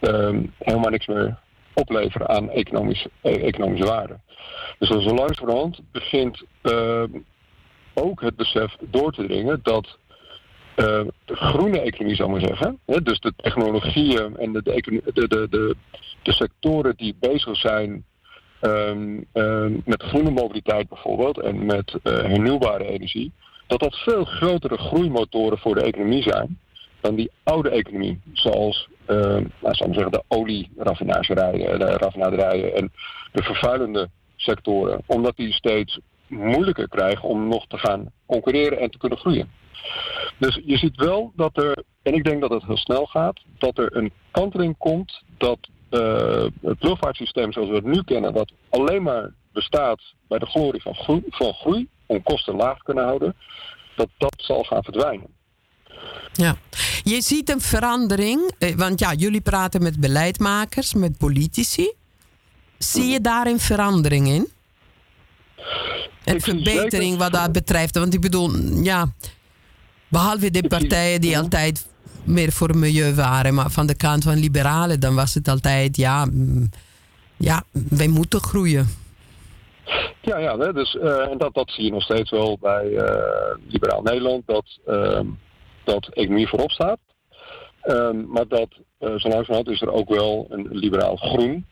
[0.00, 1.38] uh, helemaal niks meer
[1.74, 4.18] opleveren aan economische, eh, economische waarde.
[4.78, 7.04] Dus zo langzamerhand begint uh,
[7.94, 9.98] ook het besef door te dringen dat
[10.76, 12.78] uh, de groene economie, zou maar zeggen.
[12.86, 15.76] Hè, dus de technologieën en de, de, de,
[16.22, 18.04] de sectoren die bezig zijn
[18.62, 23.32] um, um, met groene mobiliteit bijvoorbeeld en met uh, hernieuwbare energie,
[23.66, 26.58] dat dat veel grotere groeimotoren voor de economie zijn
[27.00, 29.16] dan die oude economie, zoals uh,
[29.60, 32.92] nou, zeggen, de olieraffinagerijen, de raffinaderijen en
[33.32, 38.98] de vervuilende sectoren, omdat die steeds moeilijker krijgen om nog te gaan concurreren en te
[38.98, 39.50] kunnen groeien.
[40.38, 43.78] Dus je ziet wel dat er en ik denk dat het heel snel gaat, dat
[43.78, 45.58] er een kanteling komt dat
[45.92, 50.82] uh, het luchtvaartsysteem zoals we het nu kennen, dat alleen maar bestaat bij de glorie
[50.82, 53.36] van groei, van groei om kosten laag te kunnen houden,
[53.96, 55.26] dat dat zal gaan verdwijnen.
[56.32, 56.56] Ja,
[57.02, 61.92] je ziet een verandering, eh, want ja, jullie praten met beleidmakers, met politici.
[62.78, 64.48] Zie je daar een verandering in?
[66.24, 67.98] Een verbetering wat dat betreft.
[67.98, 69.12] Want ik bedoel, ja,
[70.08, 71.86] behalve de partijen die altijd
[72.24, 76.24] meer voor milieu waren, maar van de kant van liberalen, dan was het altijd, ja,
[76.24, 76.70] mm,
[77.36, 78.86] ja wij moeten groeien.
[80.20, 84.02] Ja, ja dus, uh, en dat, dat zie je nog steeds wel bij uh, Liberaal
[84.02, 85.20] Nederland, dat, uh,
[85.84, 86.98] dat economie voorop staat.
[87.84, 91.66] Um, maar dat uh, zo langzamerhand is er ook wel een liberaal groen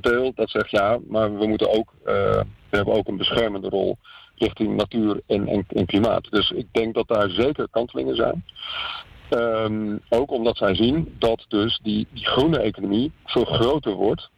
[0.00, 3.98] deel dat zegt ja, maar we moeten ook, we hebben ook een beschermende rol
[4.36, 6.30] richting natuur en, en, en, klimaat.
[6.30, 8.44] Dus ik denk dat daar zeker kantelingen zijn.
[9.34, 14.30] Um, ook omdat zij zien dat dus die, die groene economie veel groter wordt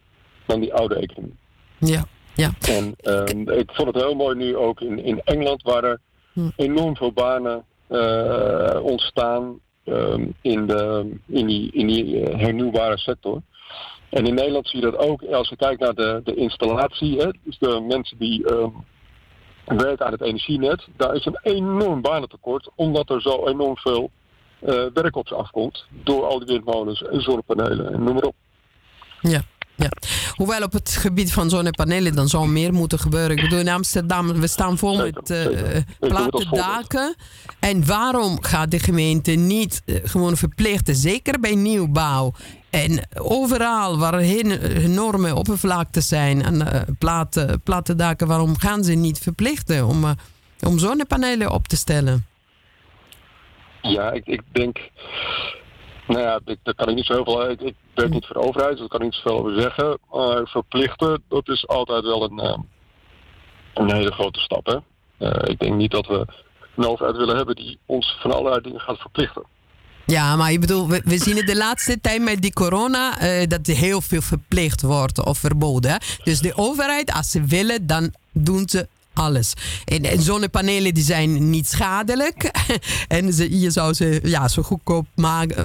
[0.45, 1.35] dan die oude economie.
[1.77, 2.03] Ja.
[2.33, 2.51] Ja.
[2.69, 5.99] En um, ik vond het heel mooi nu ook in, in Engeland, waar er
[6.33, 6.49] hm.
[6.55, 13.41] enorm veel banen uh, ontstaan um, in, de, in die, in die uh, hernieuwbare sector.
[14.09, 17.29] En in Nederland zie je dat ook als je kijkt naar de, de installatie, hè,
[17.43, 18.45] dus de mensen die
[19.65, 24.11] werken aan het energienet, daar is een enorm banentekort, omdat er zo enorm veel
[24.93, 28.35] werk op ze afkomt door al die windmolens en zonnepanelen en noem maar op.
[29.21, 29.41] Ja.
[29.77, 29.91] Ja.
[30.35, 33.37] Hoewel op het gebied van zonnepanelen dan zou meer moeten gebeuren.
[33.37, 37.15] Ik bedoel, in Amsterdam, we staan vol met uh, platte daken.
[37.59, 42.33] En waarom gaat de gemeente niet uh, gewoon verplichten, zeker bij nieuwbouw,
[42.69, 49.17] en overal waar enorme oppervlaktes zijn en uh, platte, platte daken, waarom gaan ze niet
[49.17, 50.05] verplichten om,
[50.59, 52.25] om zonnepanelen op te stellen?
[53.81, 54.77] Ja, ik, ik denk.
[56.07, 57.49] Nou ja, ik, daar kan ik niet zo heel veel.
[57.49, 59.97] Ik, ik werk niet voor de overheid, dus daar kan ik niet zoveel over zeggen.
[60.11, 62.57] Maar verplichten, dat is altijd wel een, uh,
[63.73, 64.65] een hele grote stap.
[64.65, 64.77] Hè?
[65.27, 66.25] Uh, ik denk niet dat we
[66.75, 69.43] een overheid willen hebben die ons van allerlei dingen gaat verplichten.
[70.05, 73.67] Ja, maar ik bedoel, we, zien het de laatste tijd met die corona uh, dat
[73.67, 75.99] er heel veel verplicht wordt of verboden.
[76.23, 78.87] Dus de overheid, als ze willen, dan doen ze
[79.17, 79.53] alles.
[79.85, 82.51] En, zonnepanelen die zijn niet schadelijk.
[83.07, 85.07] en ze, je zou ze ja, zo goedkoop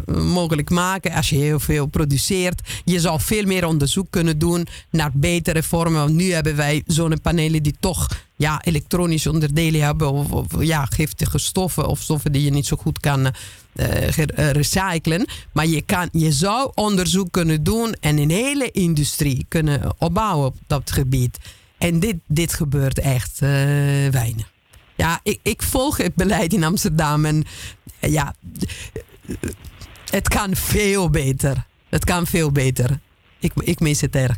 [0.07, 2.61] mogelijk maken als je heel veel produceert.
[2.85, 6.01] Je zou veel meer onderzoek kunnen doen naar betere vormen.
[6.01, 10.13] Want nu hebben wij zonnepanelen die toch ja, elektronische onderdelen hebben.
[10.13, 13.21] Of, ja, giftige stoffen of stoffen die je niet zo goed kan
[13.75, 14.09] uh,
[14.53, 15.27] recyclen.
[15.53, 20.57] Maar je, kan, je zou onderzoek kunnen doen en een hele industrie kunnen opbouwen op
[20.67, 21.39] dat gebied.
[21.83, 23.49] En dit, dit gebeurt echt uh,
[24.09, 24.53] weinig.
[24.95, 27.45] Ja, ik, ik volg het beleid in Amsterdam en
[28.01, 28.35] ja,
[30.11, 31.67] het kan veel beter.
[31.89, 33.01] Het kan veel beter.
[33.39, 34.37] Ik, ik mis het erg.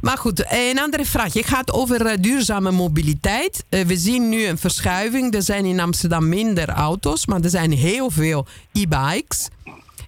[0.00, 1.32] Maar goed, een andere vraag.
[1.32, 3.64] Je gaat over duurzame mobiliteit.
[3.68, 5.34] We zien nu een verschuiving.
[5.34, 9.48] Er zijn in Amsterdam minder auto's, maar er zijn heel veel e-bikes.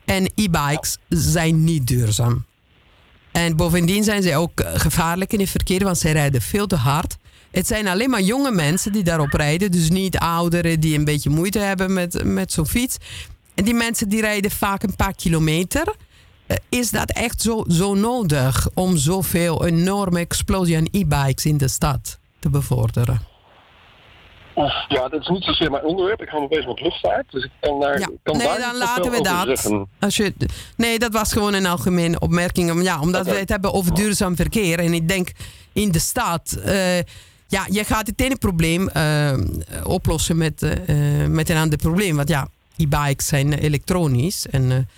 [0.04, 2.44] En e-bikes zijn niet duurzaam.
[3.38, 6.76] En bovendien zijn ze ook eh, gevaarlijk in het verkeer, want zij rijden veel te
[6.76, 7.16] hard.
[7.50, 11.30] Het zijn alleen maar jonge mensen die daarop rijden, dus niet ouderen die een beetje
[11.30, 12.96] moeite hebben met, met zo'n fiets.
[13.54, 15.94] En die mensen die rijden vaak een paar kilometer.
[16.46, 21.68] Eh, is dat echt zo, zo nodig om zoveel enorme explosie aan e-bikes in de
[21.68, 23.27] stad te bevorderen?
[24.88, 26.22] Ja, dat is niet zozeer mijn onderwerp.
[26.22, 27.30] Ik ga me bezig met luchtvaart.
[27.30, 27.98] Dus ik kan daar.
[27.98, 28.08] Ja.
[28.22, 29.86] Kan nee, dan laten we dat.
[30.00, 30.34] Als je,
[30.76, 32.82] nee, dat was gewoon een algemene opmerking.
[32.82, 34.78] Ja, omdat we het hebben over duurzaam verkeer.
[34.78, 35.30] En ik denk
[35.72, 36.58] in de stad.
[36.66, 36.98] Uh,
[37.46, 39.32] ja, je gaat het ene probleem uh,
[39.84, 42.16] oplossen met, uh, met een ander probleem.
[42.16, 44.46] Want ja, e-bikes zijn elektronisch.
[44.46, 44.88] En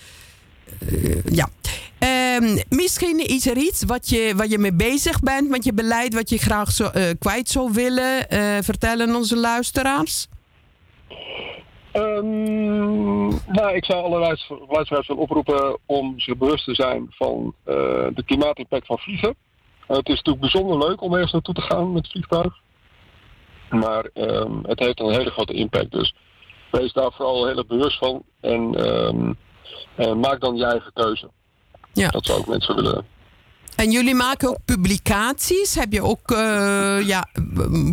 [1.24, 1.48] ja.
[2.00, 6.14] Um, misschien is er iets wat je, wat je mee bezig bent met je beleid,
[6.14, 10.28] wat je graag zo, uh, kwijt zou willen uh, vertellen onze luisteraars?
[11.92, 14.36] Um, nou, ik zou alle
[14.68, 17.54] luisteraars willen oproepen om zich bewust te zijn van
[18.14, 19.34] de klimaatimpact van vliegen.
[19.86, 22.54] het is natuurlijk bijzonder leuk om ergens naartoe te gaan met het vliegtuig.
[23.70, 25.90] Maar um, het heeft een hele grote impact.
[25.90, 26.14] Dus
[26.70, 28.22] wees daar vooral heel bewust van.
[28.40, 28.74] En
[30.20, 31.30] maak dan je eigen keuze.
[31.92, 32.08] Ja.
[32.08, 33.04] Dat zou ik mensen willen.
[33.76, 35.74] En jullie maken ook publicaties?
[35.74, 37.28] Heb je ook uh, ja,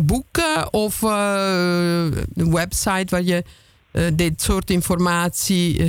[0.02, 2.04] boeken of uh,
[2.34, 3.44] een website waar je
[3.92, 5.82] uh, dit soort informatie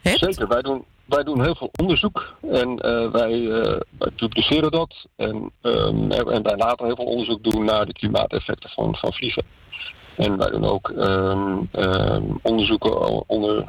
[0.00, 0.18] hebt?
[0.18, 2.76] Zeker, wij doen, wij doen heel veel onderzoek en
[3.12, 5.06] wij, wij, publiceren dat.
[5.16, 9.44] En, um, en wij laten heel veel onderzoek doen naar de klimaateffecten van, van vliegen.
[10.16, 13.64] En wij doen ook ehm, ehm, onderzoeken onder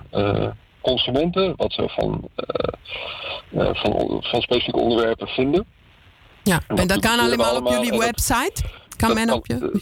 [0.82, 2.30] consumenten, wat ze van,
[3.52, 5.66] van, van specifieke onderwerpen vinden.
[6.44, 8.64] Ja, en dat, kan allemaal op jullie website?
[8.98, 9.82] Kan men op je?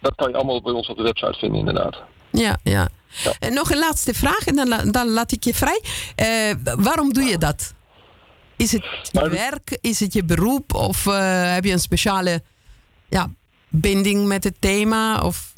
[0.00, 2.02] Dat kan je allemaal bij ons op de website vinden, inderdaad.
[2.30, 2.88] Ja, ja.
[3.38, 5.82] En nog een laatste vraag en dan, dan laat ik je vrij.
[6.62, 7.74] waarom doe je dat?
[8.56, 9.78] Is het je werk?
[9.80, 10.74] Is het je beroep?
[10.74, 12.42] Of uh, heb je een speciale
[13.08, 13.30] ja,
[13.68, 15.20] binding met het thema?
[15.20, 15.52] Of?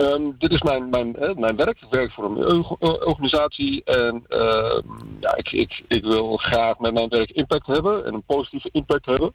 [0.00, 1.80] Um, dit is mijn, mijn, mijn werk.
[1.80, 2.64] Ik werk voor een
[3.04, 3.84] organisatie.
[3.84, 4.78] En uh,
[5.20, 8.04] ja, ik, ik, ik wil graag met mijn werk impact hebben.
[8.04, 9.32] En een positieve impact hebben.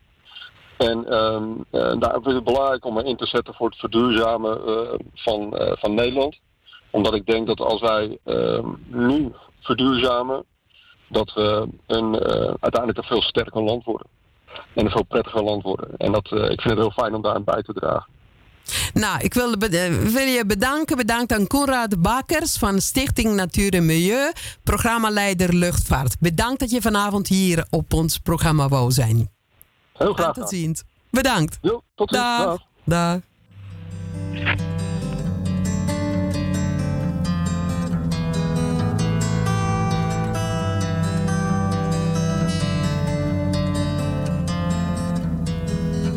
[0.78, 4.70] En um, uh, daar is het belangrijk om me in te zetten voor het verduurzamen
[4.70, 6.39] uh, van, uh, van Nederland.
[6.89, 8.18] Omdat ik denk dat als wij
[8.88, 10.43] nu verduurzamen,
[11.09, 12.20] dat we een,
[12.59, 14.07] uiteindelijk een veel sterker land worden.
[14.74, 15.97] En een veel prettiger land worden.
[15.97, 18.13] En dat, ik vind het heel fijn om daar bij te dragen.
[18.93, 20.97] Nou, ik wil, wil je bedanken.
[20.97, 24.32] Bedankt aan Konrad Bakkers van Stichting Natuur en Milieu,
[24.63, 26.16] programmaleider Luchtvaart.
[26.20, 29.32] Bedankt dat je vanavond hier op ons programma wou zijn.
[29.93, 30.34] Heel graag.
[30.34, 30.84] Tot ziens.
[31.09, 31.57] Bedankt.
[31.61, 32.22] Jo, tot ziens.
[32.22, 32.59] Dag.
[32.84, 33.20] Dag.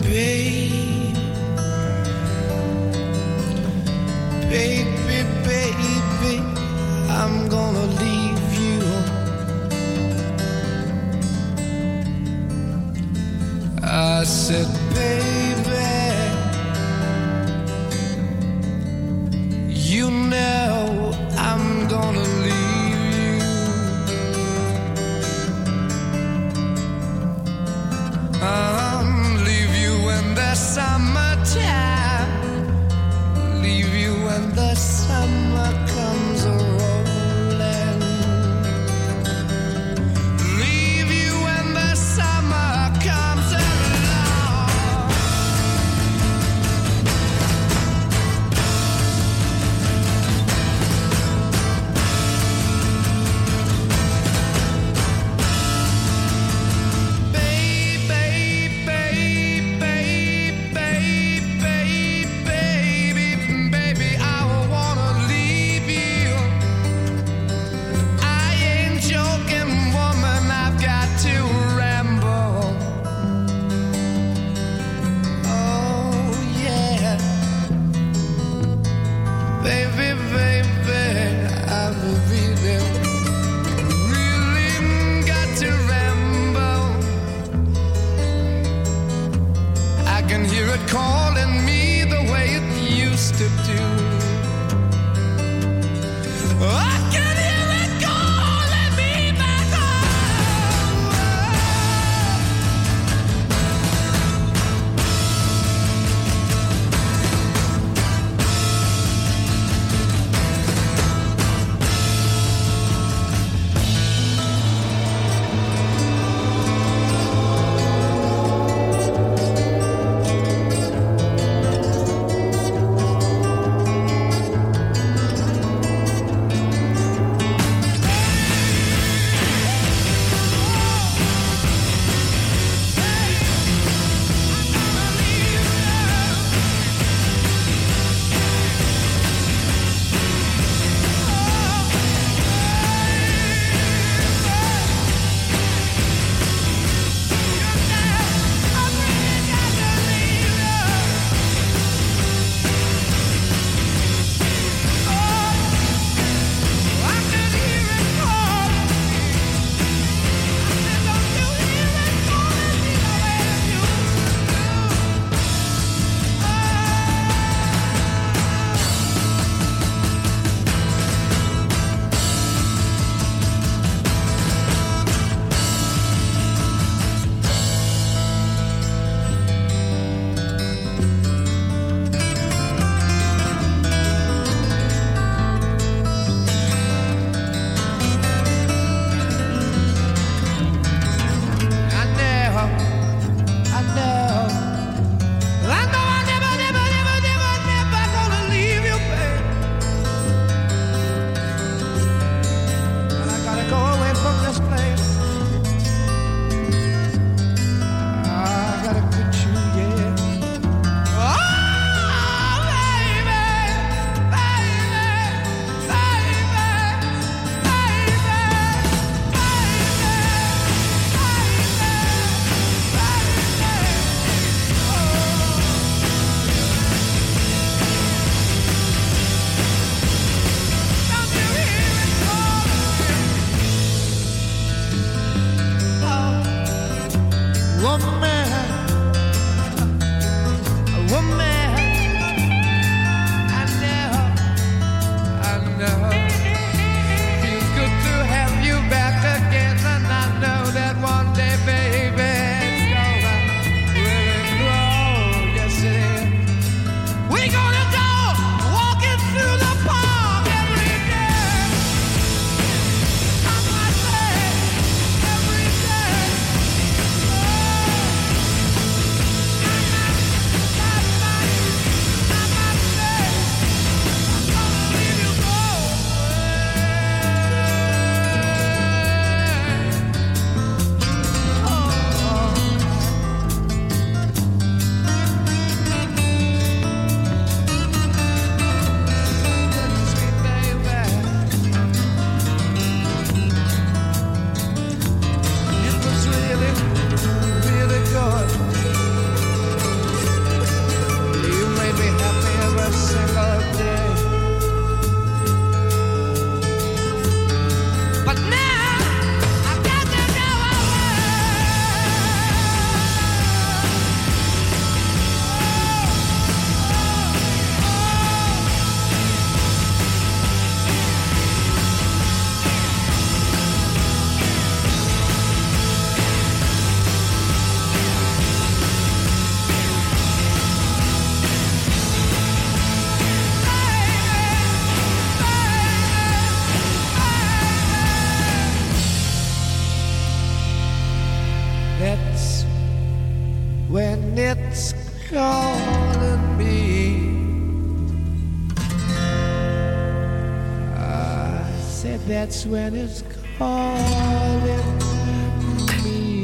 [0.09, 0.78] baby,
[4.49, 6.39] baby, baby,
[7.09, 8.81] I'm gonna leave you.
[13.83, 15.89] I said, baby,
[19.71, 23.41] you know I'm gonna leave you.
[28.43, 28.79] Uh,
[30.39, 31.98] the summertime.
[34.59, 35.98] Leave you when the summer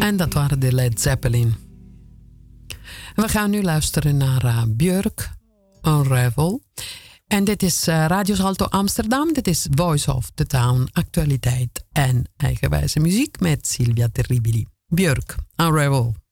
[0.01, 1.55] En dat waren de Led Zeppelin.
[3.15, 5.31] We gaan nu luisteren naar uh, Björk,
[5.83, 6.63] Unravel.
[7.27, 9.33] En dit is uh, Radio Salto Amsterdam.
[9.33, 14.67] Dit is Voice of the Town, actualiteit en eigenwijze muziek met Silvia Terribili.
[14.87, 16.24] Björk, Unravel.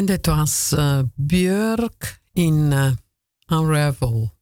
[0.00, 2.90] En dit was uh, Björk in uh,
[3.60, 4.32] Unravel.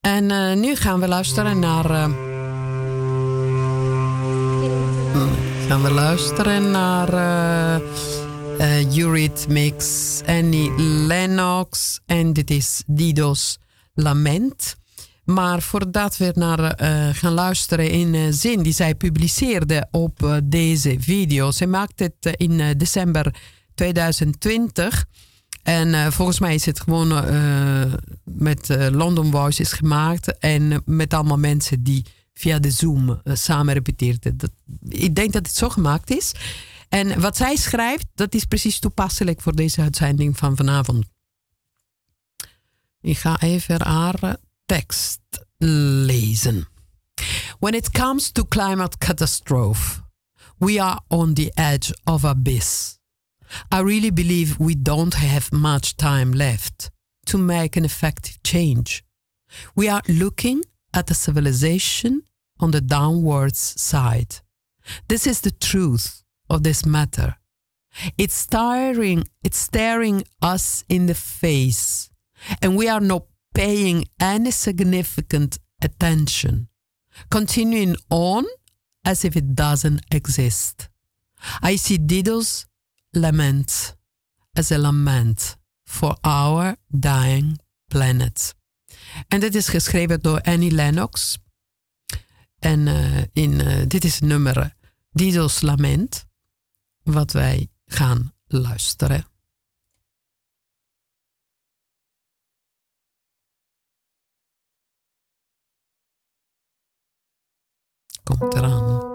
[0.00, 1.84] En uh, nu gaan we luisteren naar.
[5.68, 7.14] gaan we luisteren naar
[8.58, 12.00] uh, Eurythmics, Annie Lennox.
[12.06, 13.58] En dit is Dido's
[13.94, 14.76] Lament.
[15.32, 20.36] Maar voordat we naar uh, gaan luisteren in uh, zin die zij publiceerde op uh,
[20.44, 21.50] deze video.
[21.50, 23.34] Ze maakte het in december
[23.74, 25.04] 2020.
[25.62, 27.08] En volgens mij is het gewoon
[28.24, 30.38] met London Voices gemaakt.
[30.38, 32.04] En met allemaal mensen die
[32.34, 34.38] via de Zoom samen repeteerden.
[34.88, 36.32] Ik denk dat het zo gemaakt is.
[36.88, 41.04] En wat zij schrijft, dat is precies toepasselijk voor deze uitzending van vanavond.
[43.00, 44.36] Ik ga even haar
[44.72, 45.20] tekst
[45.60, 46.66] lezen.
[47.60, 50.00] When it comes to climate catastrophe,
[50.58, 52.98] we are on the edge of abyss.
[53.70, 56.90] I really believe we don't have much time left
[57.26, 59.04] to make an effective change.
[59.76, 60.62] We are looking
[60.94, 62.22] at a civilization
[62.58, 64.40] on the downwards side.
[65.06, 67.36] This is the truth of this matter.
[68.16, 72.10] It's staring, it's staring us in the face,
[72.62, 76.68] and we are not paying any significant attention,
[77.28, 78.44] continuing on
[79.04, 80.88] as if it doesn't exist.
[81.62, 82.66] I see Dido's
[83.14, 83.96] lament
[84.56, 88.54] as a lament for our dying planet.
[89.28, 91.38] En dit is geschreven door Annie Lennox.
[92.58, 94.74] En uh, in, uh, dit is nummer
[95.10, 96.26] Dido's lament,
[97.02, 99.26] wat wij gaan luisteren.
[108.24, 109.11] Komt eraan.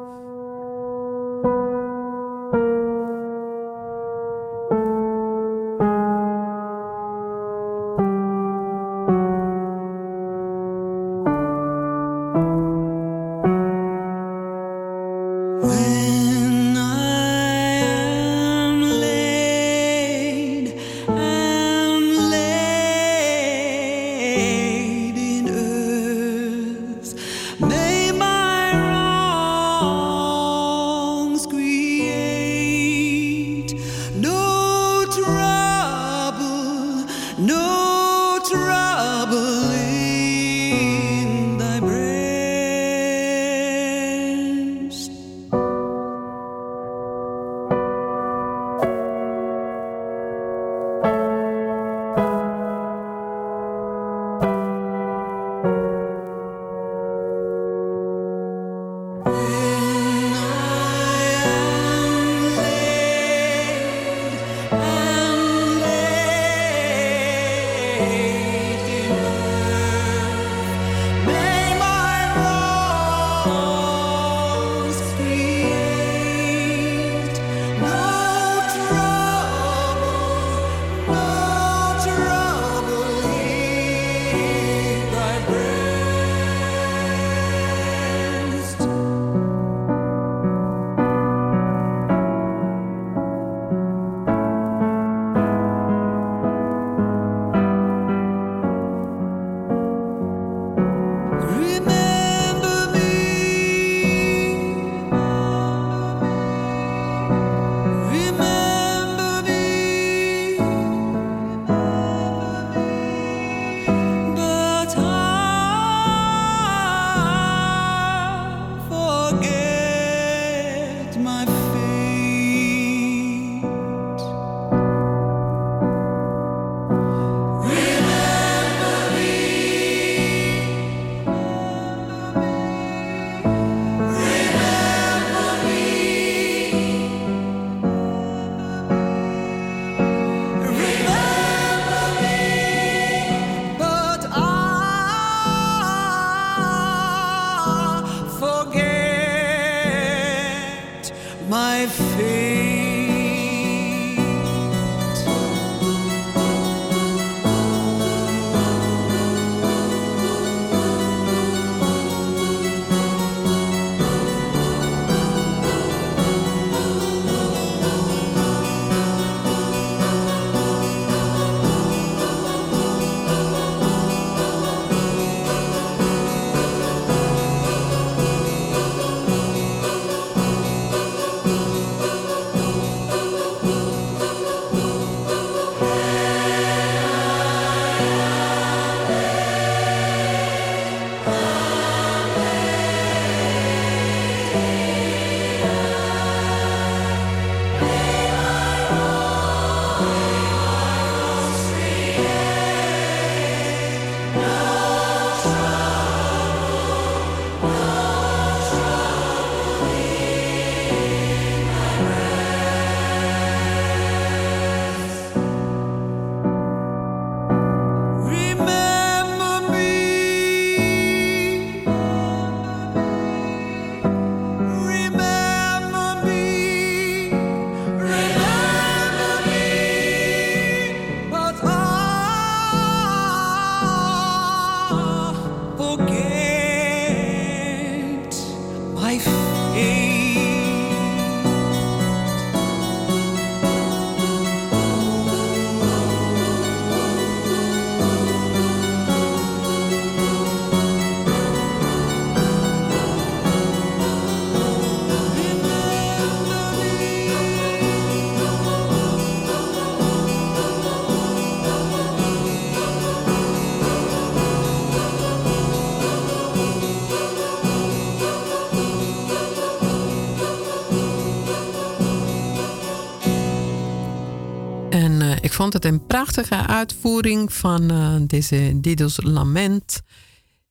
[275.83, 280.01] Het een prachtige uitvoering van uh, deze Didos Lament.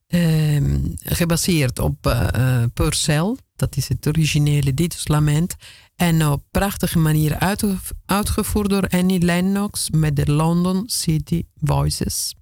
[0.08, 5.54] Uh, gebaseerd op uh, Purcell, dat is het originele Didos Lament.
[5.96, 7.64] En op prachtige manier uit,
[8.04, 12.34] uitgevoerd door Annie Lennox met de London City Voices.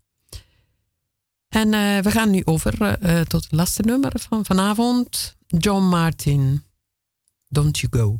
[1.48, 1.70] En
[2.02, 5.36] we gaan nu over tot het laatste nummer van vanavond.
[5.46, 6.62] John Martin,
[7.48, 8.16] Don't You Go.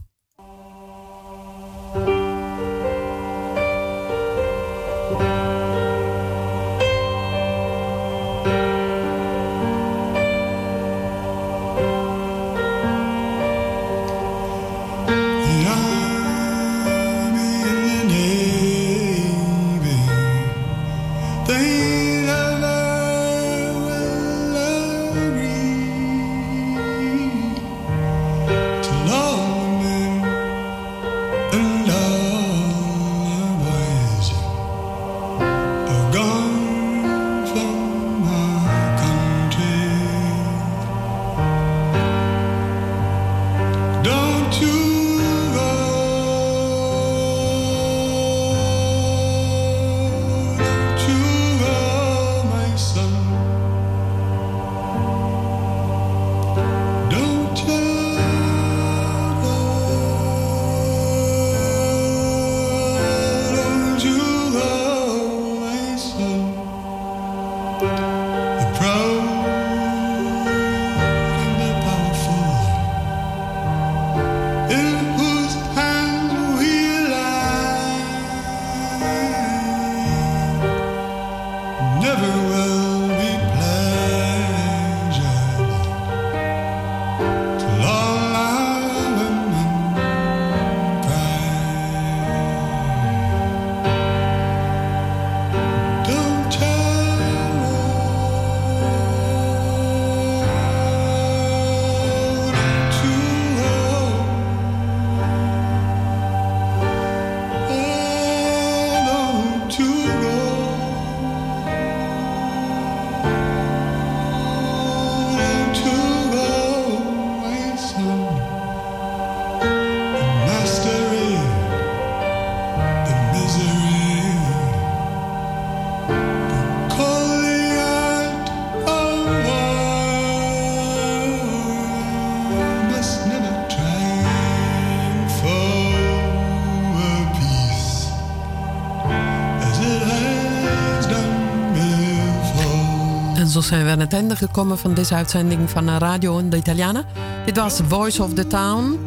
[143.63, 147.05] Zijn we aan het einde gekomen van deze uitzending van eh, Radio de Italiana.
[147.45, 148.99] Dit was Voice of the Town.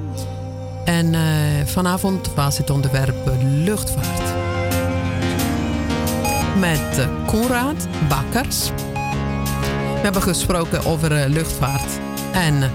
[0.86, 1.22] En uh,
[1.66, 4.34] vanavond was het onderwerp luchtvaart.
[6.60, 8.70] Met uh, Konrad Bakkers.
[9.94, 12.00] We hebben gesproken over luchtvaart
[12.32, 12.72] en,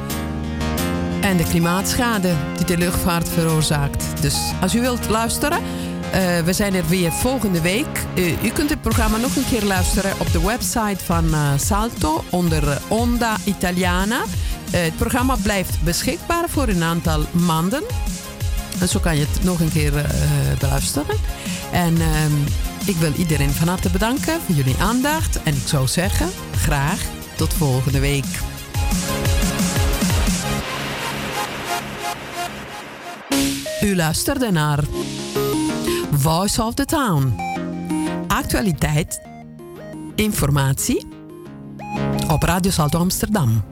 [1.20, 4.04] en de klimaatschade die de luchtvaart veroorzaakt.
[4.20, 5.62] Dus als u wilt luisteren,
[6.14, 8.04] uh, we zijn er weer volgende week.
[8.14, 12.24] Uh, u kunt het programma nog een keer luisteren op de website van uh, Salto
[12.30, 14.22] onder Onda Italiana.
[14.70, 17.82] het programma blijft beschikbaar voor een aantal maanden.
[18.80, 19.92] En zo kan je het nog een keer
[20.58, 21.16] beluisteren.
[21.72, 22.32] En ehm,
[22.84, 25.42] ik wil iedereen van harte bedanken voor jullie aandacht.
[25.42, 27.00] En ik zou zeggen, graag
[27.36, 28.24] tot volgende week.
[33.82, 34.78] U luisterde naar
[36.22, 37.34] Voice of the Town.
[38.26, 39.20] Actualiteit,
[40.14, 41.06] informatie
[42.28, 43.64] op Radio Salto Amsterdam.